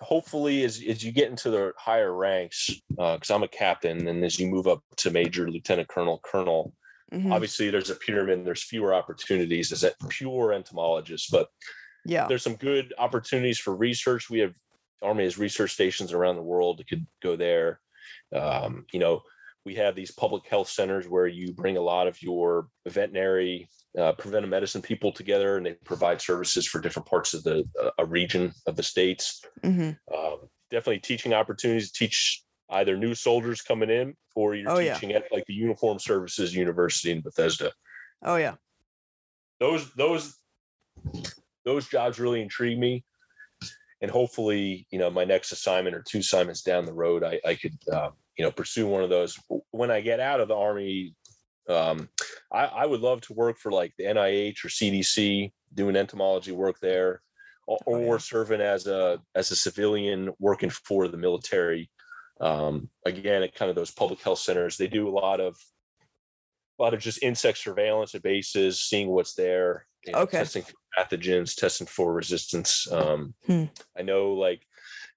hopefully 0.00 0.64
as, 0.64 0.82
as 0.86 1.02
you 1.02 1.12
get 1.12 1.30
into 1.30 1.50
the 1.50 1.72
higher 1.78 2.14
ranks, 2.14 2.70
because 2.90 3.30
I'm 3.30 3.42
a 3.42 3.48
captain, 3.48 4.06
and 4.06 4.24
as 4.24 4.38
you 4.38 4.48
move 4.48 4.66
up 4.66 4.82
to 4.98 5.10
major, 5.10 5.50
lieutenant 5.50 5.88
colonel, 5.88 6.20
colonel, 6.22 6.74
Mhm. 7.12 7.32
obviously 7.32 7.70
there's 7.70 7.90
a 7.90 7.96
pyramid, 7.96 8.44
there's 8.44 8.64
fewer 8.64 8.92
opportunities 8.92 9.70
as 9.72 9.84
a 9.84 9.92
pure 10.08 10.52
entomologist, 10.52 11.30
but 11.30 11.48
Yeah. 12.04 12.26
there's 12.26 12.42
some 12.42 12.56
good 12.56 12.92
opportunities 12.98 13.58
for 13.58 13.76
research. 13.76 14.28
We 14.28 14.40
have 14.40 14.54
Army 15.00 15.24
has 15.24 15.38
research 15.38 15.72
stations 15.72 16.12
around 16.12 16.36
the 16.36 16.42
world 16.42 16.78
that 16.78 16.88
could 16.88 17.06
go 17.22 17.36
there. 17.36 17.80
Um, 18.32 18.86
you 18.92 18.98
know, 18.98 19.22
we 19.64 19.74
have 19.74 19.94
these 19.94 20.10
public 20.10 20.46
health 20.46 20.68
centers 20.68 21.08
where 21.08 21.26
you 21.26 21.52
bring 21.52 21.76
a 21.76 21.80
lot 21.80 22.06
of 22.06 22.20
your 22.22 22.68
veterinary 22.86 23.68
uh, 23.98 24.12
preventive 24.12 24.50
medicine 24.50 24.82
people 24.82 25.12
together 25.12 25.56
and 25.56 25.66
they 25.66 25.72
provide 25.84 26.20
services 26.20 26.66
for 26.66 26.80
different 26.80 27.08
parts 27.08 27.32
of 27.32 27.42
the 27.44 27.64
uh, 27.82 27.90
a 27.98 28.04
region 28.04 28.52
of 28.66 28.76
the 28.76 28.82
states 28.82 29.40
hmm 29.62 29.90
um, 30.14 30.36
definitely 30.70 30.98
teaching 31.00 31.32
opportunities 31.32 31.90
to 31.90 31.98
teach 32.06 32.42
either 32.70 32.96
new 32.96 33.14
soldiers 33.14 33.62
coming 33.62 33.90
in 33.90 34.14
or 34.34 34.54
you're 34.54 34.70
Oh, 34.70 34.78
yeah. 34.78 34.94
teaching 34.94 35.12
at 35.12 35.24
like 35.32 35.44
the 35.46 35.54
uniform 35.54 35.98
services 35.98 36.54
university 36.54 37.10
in 37.12 37.20
bethesda 37.20 37.72
Oh 38.22 38.36
yeah. 38.36 38.54
those 39.60 39.92
those 39.94 40.36
those 41.64 41.86
jobs 41.88 42.18
really 42.18 42.42
intrigue 42.42 42.78
me 42.78 43.04
and 44.02 44.10
hopefully 44.10 44.86
you 44.90 44.98
know 44.98 45.10
my 45.10 45.24
next 45.24 45.52
assignment 45.52 45.94
or 45.94 46.02
two 46.06 46.18
assignments 46.18 46.62
down 46.62 46.84
the 46.84 46.92
road 46.92 47.22
i, 47.22 47.40
I 47.46 47.54
could 47.54 47.78
uh, 47.92 48.10
you 48.36 48.44
know 48.44 48.50
pursue 48.50 48.86
one 48.86 49.02
of 49.02 49.10
those 49.10 49.38
when 49.70 49.90
i 49.90 50.00
get 50.00 50.20
out 50.20 50.40
of 50.40 50.48
the 50.48 50.56
army 50.56 51.14
um, 51.66 52.10
I, 52.52 52.66
I 52.66 52.86
would 52.86 53.00
love 53.00 53.22
to 53.22 53.32
work 53.32 53.56
for 53.58 53.72
like 53.72 53.94
the 53.96 54.04
nih 54.04 54.52
or 54.64 54.68
cdc 54.68 55.52
doing 55.72 55.96
entomology 55.96 56.52
work 56.52 56.78
there 56.80 57.22
or, 57.66 57.78
Oh, 57.86 57.98
yeah. 57.98 58.06
or 58.06 58.18
serving 58.18 58.60
as 58.60 58.86
a 58.86 59.18
as 59.34 59.50
a 59.50 59.56
civilian 59.56 60.30
working 60.38 60.70
for 60.70 61.08
the 61.08 61.16
military 61.16 61.90
um, 62.40 62.90
again 63.06 63.42
at 63.42 63.54
kind 63.54 63.70
of 63.70 63.76
those 63.76 63.90
public 63.90 64.20
health 64.20 64.40
centers 64.40 64.76
they 64.76 64.88
do 64.88 65.08
a 65.08 65.16
lot 65.18 65.40
of 65.40 65.56
a 66.78 66.82
lot 66.82 66.92
of 66.92 67.00
just 67.00 67.22
insect 67.22 67.58
surveillance 67.58 68.14
at 68.14 68.22
bases 68.22 68.82
seeing 68.82 69.08
what's 69.08 69.34
there 69.34 69.86
Okay. 70.12 70.38
testing 70.38 70.64
pathogens 70.96 71.54
testing 71.54 71.86
for 71.86 72.12
resistance 72.12 72.90
um, 72.92 73.34
Hmm. 73.46 73.64
i 73.98 74.02
know 74.02 74.32
like 74.32 74.66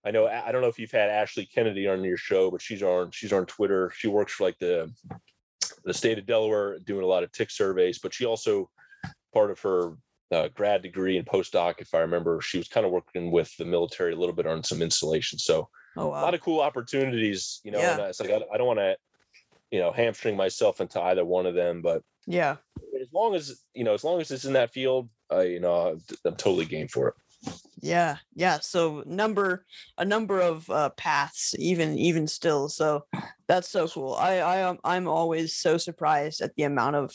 i 0.06 0.12
know 0.12 0.28
i 0.28 0.52
don't 0.52 0.62
know 0.62 0.68
if 0.68 0.80
you've 0.80 0.92
had 0.92 1.10
ashley 1.10 1.46
kennedy 1.46 1.88
on 1.88 2.04
your 2.04 2.18
show 2.18 2.50
but 2.52 2.62
she's 2.62 2.84
on 2.84 3.12
she's 3.12 3.34
on 3.34 3.46
twitter 3.46 3.92
she 3.96 4.08
works 4.08 4.34
for 4.34 4.44
like 4.46 4.58
the 4.60 4.92
the 5.84 5.94
state 5.94 6.18
of 6.18 6.26
delaware 6.26 6.80
doing 6.80 7.04
a 7.04 7.08
lot 7.08 7.24
of 7.24 7.32
tick 7.32 7.50
surveys 7.52 8.00
but 8.00 8.14
she 8.14 8.26
also 8.26 8.70
part 9.34 9.52
of 9.52 9.60
her 9.60 9.94
uh, 10.32 10.50
grad 10.54 10.82
degree 10.82 11.18
and 11.18 11.26
postdoc 11.26 11.76
if 11.80 11.94
i 11.94 12.00
remember 12.00 12.42
she 12.42 12.58
was 12.58 12.68
kind 12.68 12.86
of 12.86 12.92
working 12.92 13.32
with 13.32 13.56
the 13.58 13.66
military 13.66 14.14
a 14.14 14.16
little 14.16 14.36
bit 14.36 14.46
on 14.48 14.64
some 14.64 14.82
installation 14.82 15.40
so 15.40 15.68
Oh 16.00 16.10
a 16.10 16.12
lot 16.12 16.34
of 16.36 16.42
cool 16.42 16.60
opportunities 16.60 17.60
you 17.64 17.72
know 17.72 17.80
and 17.80 18.00
Yeah. 18.00 18.08
it's 18.08 18.20
like 18.20 18.30
i, 18.30 18.40
I 18.54 18.58
don't 18.58 18.68
want 18.68 18.80
to 18.80 18.96
you 19.72 19.80
know 19.80 19.92
hamstring 19.92 20.36
myself 20.38 20.80
into 20.82 21.02
either 21.02 21.26
one 21.26 21.46
of 21.46 21.56
them 21.56 21.82
but 21.82 22.04
yeah. 22.28 22.58
as 23.02 23.08
long 23.14 23.36
as 23.36 23.62
you 23.74 23.84
know 23.86 23.94
as 23.94 24.04
long 24.04 24.20
as 24.22 24.30
it's 24.32 24.46
in 24.46 24.54
that 24.54 24.72
field 24.74 25.10
i 25.30 25.42
you 25.44 25.60
know 25.60 25.98
i'm, 26.26 26.36
totally 26.36 26.66
game 26.66 26.88
for 26.88 27.10
it 27.10 27.16
Yeah, 27.82 28.18
yeah. 28.34 28.60
So 28.60 29.04
number 29.06 29.66
a 29.98 30.04
number 30.04 30.42
of 30.42 30.70
uh, 30.70 30.90
paths, 30.98 31.56
even 31.60 31.98
even 31.98 32.28
still. 32.28 32.70
So 32.70 33.06
that's 33.48 33.70
so 33.70 33.88
cool. 33.88 34.16
I 34.16 34.38
I 34.40 34.58
am 34.58 34.78
I'm 34.84 35.08
always 35.08 35.56
so 35.56 35.78
surprised 35.78 36.42
at 36.42 36.56
the 36.56 36.64
amount 36.64 36.96
of 36.96 37.14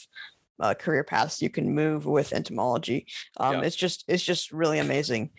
uh, 0.61 0.75
career 0.75 1.03
paths 1.05 1.43
you 1.43 1.51
can 1.51 1.75
move 1.75 2.07
with 2.07 2.33
entomology. 2.33 3.07
Um, 3.37 3.55
Yeah. 3.55 3.63
It's 3.63 3.77
just 3.77 4.05
it's 4.07 4.23
just 4.23 4.53
really 4.53 4.79
amazing. 4.79 5.31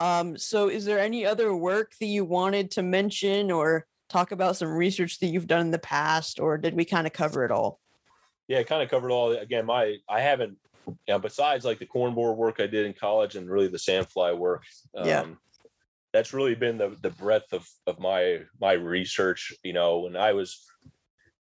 Um, 0.00 0.36
so 0.36 0.68
is 0.68 0.84
there 0.84 1.00
any 1.00 1.24
other 1.26 1.56
work 1.56 1.92
that 1.98 2.06
you 2.06 2.24
wanted 2.24 2.70
to 2.72 2.82
mention 2.82 3.50
or 3.50 3.86
talk 4.08 4.32
about 4.32 4.56
some 4.56 4.68
research 4.68 5.18
that 5.18 5.28
you've 5.28 5.48
done 5.48 5.62
in 5.62 5.70
the 5.72 5.78
past, 5.78 6.38
or 6.38 6.58
did 6.58 6.74
we 6.74 6.84
kind 6.84 7.06
of 7.06 7.12
cover 7.12 7.44
it 7.44 7.50
all? 7.50 7.80
yeah 8.48 8.62
kind 8.62 8.82
of 8.82 8.88
covered 8.88 9.12
all 9.12 9.32
again 9.32 9.66
my 9.66 9.96
i 10.08 10.20
haven't 10.20 10.56
know, 11.08 11.18
besides 11.18 11.64
like 11.64 11.78
the 11.78 11.86
corn 11.86 12.14
borer 12.14 12.34
work 12.34 12.60
i 12.60 12.66
did 12.66 12.86
in 12.86 12.92
college 12.94 13.36
and 13.36 13.50
really 13.50 13.68
the 13.68 13.78
sandfly 13.78 14.36
work 14.36 14.64
Yeah. 14.98 15.22
um, 15.22 15.38
that's 16.12 16.32
really 16.34 16.54
been 16.54 16.78
the 16.78 16.96
the 17.02 17.10
breadth 17.10 17.52
of 17.52 17.68
of 17.86 17.98
my 17.98 18.40
my 18.60 18.72
research 18.72 19.52
you 19.64 19.72
know 19.72 20.00
when 20.00 20.16
i 20.16 20.32
was 20.32 20.64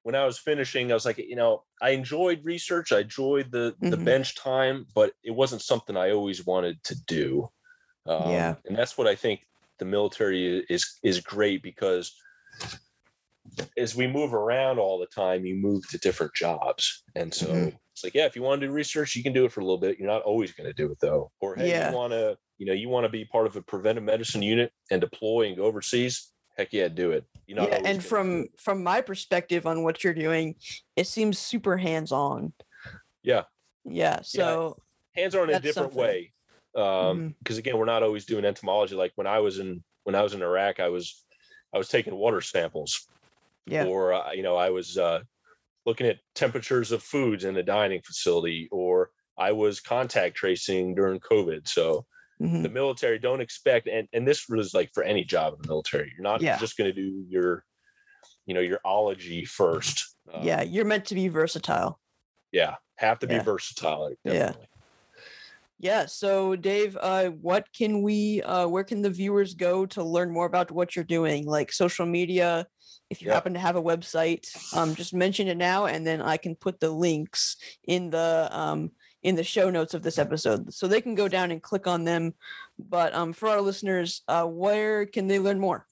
when 0.02 0.14
i 0.14 0.24
was 0.24 0.38
finishing 0.38 0.90
i 0.90 0.94
was 0.94 1.06
like 1.06 1.18
you 1.18 1.36
know 1.36 1.64
i 1.82 1.90
enjoyed 1.90 2.44
research 2.44 2.92
i 2.92 3.00
enjoyed 3.00 3.50
the 3.52 3.74
the 3.90 3.96
Mhm. 3.96 4.04
bench 4.04 4.34
time 4.36 4.86
but 4.94 5.12
it 5.24 5.32
wasn't 5.32 5.62
something 5.62 5.96
i 5.96 6.10
always 6.10 6.46
wanted 6.46 6.82
to 6.84 6.96
do 7.06 7.48
um, 8.06 8.30
Yeah. 8.30 8.56
and 8.66 8.76
that's 8.76 8.98
what 8.98 9.06
i 9.06 9.14
think 9.14 9.46
the 9.78 9.84
military 9.84 10.64
is 10.70 10.98
is 11.02 11.20
great 11.20 11.62
because 11.62 12.14
as 13.76 13.94
we 13.94 14.06
move 14.06 14.34
around 14.34 14.78
all 14.78 14.98
the 14.98 15.06
time 15.06 15.44
you 15.44 15.54
move 15.54 15.86
to 15.90 15.98
different 15.98 16.34
jobs 16.34 17.04
and 17.14 17.32
so 17.32 17.46
Mhm. 17.46 17.78
It's 17.94 18.04
like 18.04 18.14
yeah 18.14 18.26
if 18.26 18.34
you 18.36 18.42
want 18.42 18.60
to 18.60 18.66
do 18.66 18.72
research 18.72 19.14
you 19.16 19.22
can 19.22 19.32
do 19.32 19.44
it 19.44 19.52
for 19.52 19.60
a 19.60 19.64
little 19.64 19.78
bit 19.78 19.98
you're 19.98 20.08
not 20.08 20.22
always 20.22 20.52
going 20.52 20.66
to 20.68 20.74
do 20.74 20.90
it 20.90 20.98
though 21.00 21.30
or 21.40 21.54
hey 21.54 21.70
Yeah. 21.70 21.90
you 21.90 21.96
want 21.96 22.12
to 22.12 22.36
you 22.58 22.66
know 22.66 22.72
you 22.72 22.88
want 22.88 23.04
to 23.04 23.08
be 23.08 23.24
part 23.24 23.46
of 23.46 23.56
a 23.56 23.62
preventive 23.62 24.04
medicine 24.04 24.42
unit 24.42 24.72
and 24.90 25.00
deploy 25.00 25.46
and 25.46 25.56
go 25.56 25.64
overseas 25.64 26.32
heck 26.58 26.72
yeah 26.72 26.88
do 26.88 27.12
it 27.12 27.24
You 27.46 27.54
know. 27.54 27.68
yeah, 27.68 27.80
and 27.84 28.04
from 28.04 28.48
from 28.58 28.82
my 28.82 29.00
perspective 29.00 29.66
on 29.66 29.82
what 29.82 30.02
you're 30.04 30.14
doing, 30.14 30.54
it 30.96 31.06
seems 31.06 31.38
super 31.38 31.76
hands 31.76 32.12
on. 32.12 32.52
Yeah. 33.22 33.42
Yeah. 33.84 34.20
So 34.22 34.76
hands 35.16 35.34
on 35.34 35.50
in 35.50 35.56
a 35.56 35.60
different 35.60 35.92
something. 35.92 36.02
way 36.02 36.32
um 36.76 37.34
because 37.38 37.58
again 37.58 37.78
we're 37.78 37.84
not 37.84 38.02
always 38.02 38.24
doing 38.26 38.44
entomology 38.44 38.96
like 38.96 39.12
when 39.14 39.28
i 39.28 39.38
was 39.38 39.60
in 39.60 39.80
when 40.02 40.16
i 40.16 40.22
was 40.22 40.34
in 40.34 40.42
iraq 40.42 40.80
i 40.80 40.88
was 40.88 41.24
i 41.72 41.78
was 41.78 41.88
taking 41.88 42.12
water 42.16 42.40
samples 42.40 43.06
yeah. 43.66 43.84
or 43.84 44.12
uh, 44.12 44.32
you 44.32 44.42
know 44.42 44.56
i 44.56 44.70
was 44.70 44.98
uh 44.98 45.20
looking 45.86 46.06
at 46.06 46.18
temperatures 46.34 46.92
of 46.92 47.02
foods 47.02 47.44
in 47.44 47.56
a 47.56 47.62
dining 47.62 48.00
facility 48.04 48.68
or 48.72 49.10
i 49.38 49.52
was 49.52 49.80
contact 49.80 50.36
tracing 50.36 50.94
during 50.94 51.20
covid 51.20 51.66
so 51.68 52.04
mhm. 52.40 52.62
the 52.62 52.68
military 52.68 53.18
don't 53.18 53.40
expect 53.40 53.86
and 53.88 54.08
and 54.12 54.26
this 54.26 54.48
was 54.48 54.74
like 54.74 54.90
for 54.94 55.02
any 55.02 55.24
job 55.24 55.54
in 55.54 55.62
the 55.62 55.68
military 55.68 56.12
you're 56.14 56.22
not 56.22 56.40
Yeah. 56.40 56.58
just 56.58 56.76
going 56.76 56.92
to 56.92 57.00
do 57.00 57.24
your 57.28 57.64
you 58.46 58.54
know 58.54 58.60
your 58.60 58.80
ology 58.84 59.44
first 59.44 60.16
Um, 60.32 60.42
yeah, 60.42 60.62
you're 60.62 60.86
meant 60.86 61.04
to 61.06 61.14
be 61.14 61.28
versatile. 61.28 62.00
yeah 62.52 62.76
have 62.96 63.18
to 63.20 63.26
be 63.26 63.34
Yeah. 63.34 63.42
versatile 63.42 64.10
Yeah. 64.24 64.52
Yeah. 65.80 66.06
So 66.06 66.56
Dave, 66.56 66.96
uh, 67.00 67.30
what 67.30 67.66
can 67.76 68.00
we 68.02 68.40
uh 68.42 68.66
where 68.68 68.84
can 68.84 69.02
the 69.02 69.10
viewers 69.10 69.54
go 69.54 69.84
to 69.86 70.02
learn 70.02 70.30
more 70.30 70.46
about 70.46 70.70
what 70.70 70.94
you're 70.94 71.04
doing? 71.04 71.44
Like 71.46 71.72
social 71.72 72.06
media, 72.06 72.66
if 73.10 73.20
you 73.22 73.28
Yeah. 73.28 73.34
happen 73.34 73.54
to 73.54 73.60
have 73.60 73.76
a 73.76 73.82
website, 73.82 74.46
um, 74.74 74.94
just 74.94 75.14
mention 75.14 75.48
it 75.48 75.56
now 75.56 75.86
and 75.86 76.06
then 76.06 76.20
I 76.22 76.36
can 76.36 76.54
put 76.56 76.80
the 76.80 76.90
links 76.90 77.56
in 77.86 78.10
the 78.10 78.48
um 78.50 78.92
in 79.22 79.36
the 79.36 79.44
show 79.44 79.70
notes 79.70 79.94
of 79.94 80.02
this 80.02 80.18
episode. 80.18 80.72
So 80.74 80.86
they 80.86 81.00
can 81.00 81.14
go 81.14 81.28
down 81.28 81.50
and 81.50 81.62
click 81.62 81.86
on 81.86 82.04
them. 82.04 82.34
But 82.78 83.14
um 83.14 83.32
for 83.32 83.48
our 83.48 83.60
listeners, 83.60 84.22
uh 84.28 84.44
where 84.44 85.06
can 85.06 85.26
they 85.28 85.38
learn 85.38 85.58
more? 85.60 85.86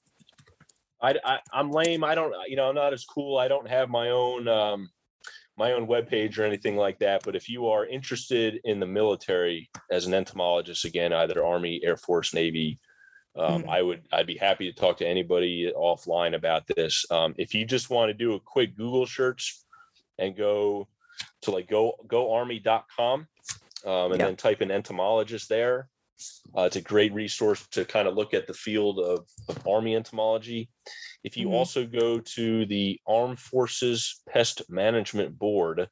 I, 1.01 1.15
I 1.23 1.39
I'm 1.51 1.71
lame. 1.71 2.03
I 2.03 2.15
don't 2.15 2.33
you 2.47 2.55
know 2.55 2.69
I'm 2.69 2.75
not 2.75 2.93
as 2.93 3.05
cool. 3.05 3.37
I 3.37 3.47
don't 3.47 3.67
have 3.67 3.89
my 3.89 4.09
own 4.09 4.47
um 4.47 4.89
my 5.55 5.73
own 5.73 5.85
webpage 5.87 6.39
or 6.39 6.43
anything 6.43 6.75
like 6.77 6.97
that. 6.99 7.23
But 7.23 7.35
if 7.35 7.47
you 7.47 7.67
are 7.67 7.85
interested 7.85 8.59
in 8.63 8.79
the 8.79 8.87
military 8.87 9.69
as 9.91 10.07
an 10.07 10.13
entomologist, 10.15 10.83
again, 10.83 11.13
either 11.13 11.45
Army, 11.45 11.79
Air 11.83 11.97
Force, 11.97 12.33
Navy, 12.33 12.79
um, 13.35 13.63
Mhm. 13.63 13.69
I 13.69 13.81
would 13.81 14.07
I'd 14.11 14.27
be 14.27 14.37
happy 14.37 14.71
to 14.71 14.77
talk 14.79 14.97
to 14.97 15.07
anybody 15.07 15.71
offline 15.75 16.35
about 16.35 16.67
this. 16.67 17.05
Um, 17.11 17.33
if 17.37 17.53
you 17.53 17.65
just 17.65 17.89
want 17.89 18.09
to 18.09 18.13
do 18.13 18.33
a 18.35 18.39
quick 18.39 18.75
Google 18.75 19.05
search 19.07 19.57
and 20.19 20.35
go 20.35 20.87
to 21.41 21.51
like 21.51 21.67
go 21.67 21.95
goarmy.com 22.07 23.27
um, 23.85 24.11
and 24.11 24.19
Yeah. 24.19 24.25
then 24.27 24.35
type 24.35 24.61
in 24.61 24.71
entomologist 24.71 25.49
there. 25.49 25.89
Uh, 26.55 26.61
it's 26.61 26.75
a 26.77 26.81
great 26.81 27.11
resource 27.13 27.67
to 27.67 27.83
kind 27.83 28.07
of 28.07 28.15
look 28.15 28.33
at 28.33 28.47
the 28.47 28.53
field 28.53 28.99
of, 28.99 29.27
of 29.49 29.67
Army 29.67 29.95
entomology. 29.95 30.69
If 31.23 31.35
you 31.35 31.47
Mhm. 31.47 31.53
also 31.53 31.85
go 31.85 32.19
to 32.19 32.65
the 32.67 33.01
Armed 33.07 33.39
Forces 33.39 34.21
Pest 34.29 34.69
Management 34.69 35.37
Board, 35.37 35.89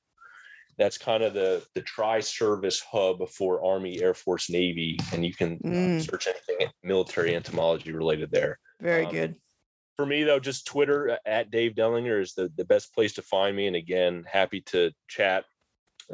that's 0.81 0.97
kind 0.97 1.23
of 1.23 1.33
the 1.33 1.63
the 1.75 1.81
tri-service 1.81 2.81
hub 2.91 3.29
for 3.29 3.63
Army, 3.63 4.01
Air 4.01 4.15
Force, 4.15 4.49
Navy, 4.49 4.97
and 5.13 5.23
you 5.23 5.33
can 5.33 5.59
uh, 5.63 5.69
Mm. 5.69 6.01
search 6.01 6.27
anything 6.27 6.69
military 6.83 7.35
entomology 7.35 7.91
related 7.91 8.31
there. 8.31 8.59
Very 8.81 9.05
Um, 9.05 9.11
good. 9.11 9.35
For 9.97 10.05
me, 10.07 10.23
though, 10.23 10.39
just 10.39 10.65
Twitter 10.65 11.19
at 11.25 11.51
Dave 11.51 11.73
Denlinger 11.75 12.19
is 12.19 12.33
the, 12.33 12.51
the 12.57 12.65
best 12.65 12.93
place 12.95 13.13
to 13.13 13.21
find 13.21 13.55
me. 13.55 13.67
And 13.67 13.75
again, 13.75 14.25
happy 14.27 14.61
to 14.61 14.91
chat 15.07 15.45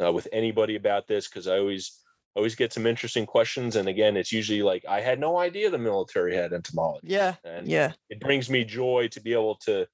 uh, 0.01 0.11
with 0.11 0.27
anybody 0.33 0.75
about 0.75 1.07
this 1.07 1.29
because 1.29 1.47
I 1.47 1.59
always 1.59 2.03
always 2.35 2.55
get 2.55 2.73
some 2.73 2.85
interesting 2.85 3.25
questions. 3.25 3.77
And 3.77 3.87
again, 3.87 4.17
it's 4.17 4.31
usually 4.33 4.61
like 4.61 4.83
I 4.85 4.99
had 4.99 5.19
no 5.19 5.37
idea 5.37 5.69
the 5.69 5.77
military 5.77 6.35
had 6.35 6.51
entomology. 6.53 7.07
Yeah. 7.07 7.35
And 7.45 7.67
Yeah. 7.67 7.93
it 8.09 8.19
brings 8.19 8.49
me 8.49 8.65
joy 8.65 9.07
to 9.11 9.21
be 9.21 9.31
able 9.33 9.55
to 9.65 9.87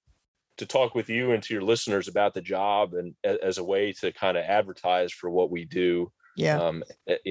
to 0.57 0.65
talk 0.65 0.93
with 0.95 1.09
you 1.09 1.31
and 1.31 1.41
to 1.43 1.53
your 1.53 1.63
listeners 1.63 2.07
about 2.07 2.33
the 2.33 2.41
job 2.41 2.93
and 2.93 3.15
as 3.23 3.57
a 3.57 3.63
way 3.63 3.91
to 3.93 4.11
kind 4.11 4.37
of 4.37 4.43
advertise 4.43 5.11
for 5.11 5.29
what 5.29 5.49
we 5.49 5.65
do 5.65 6.11
Yeah. 6.35 6.59
um, 6.59 6.83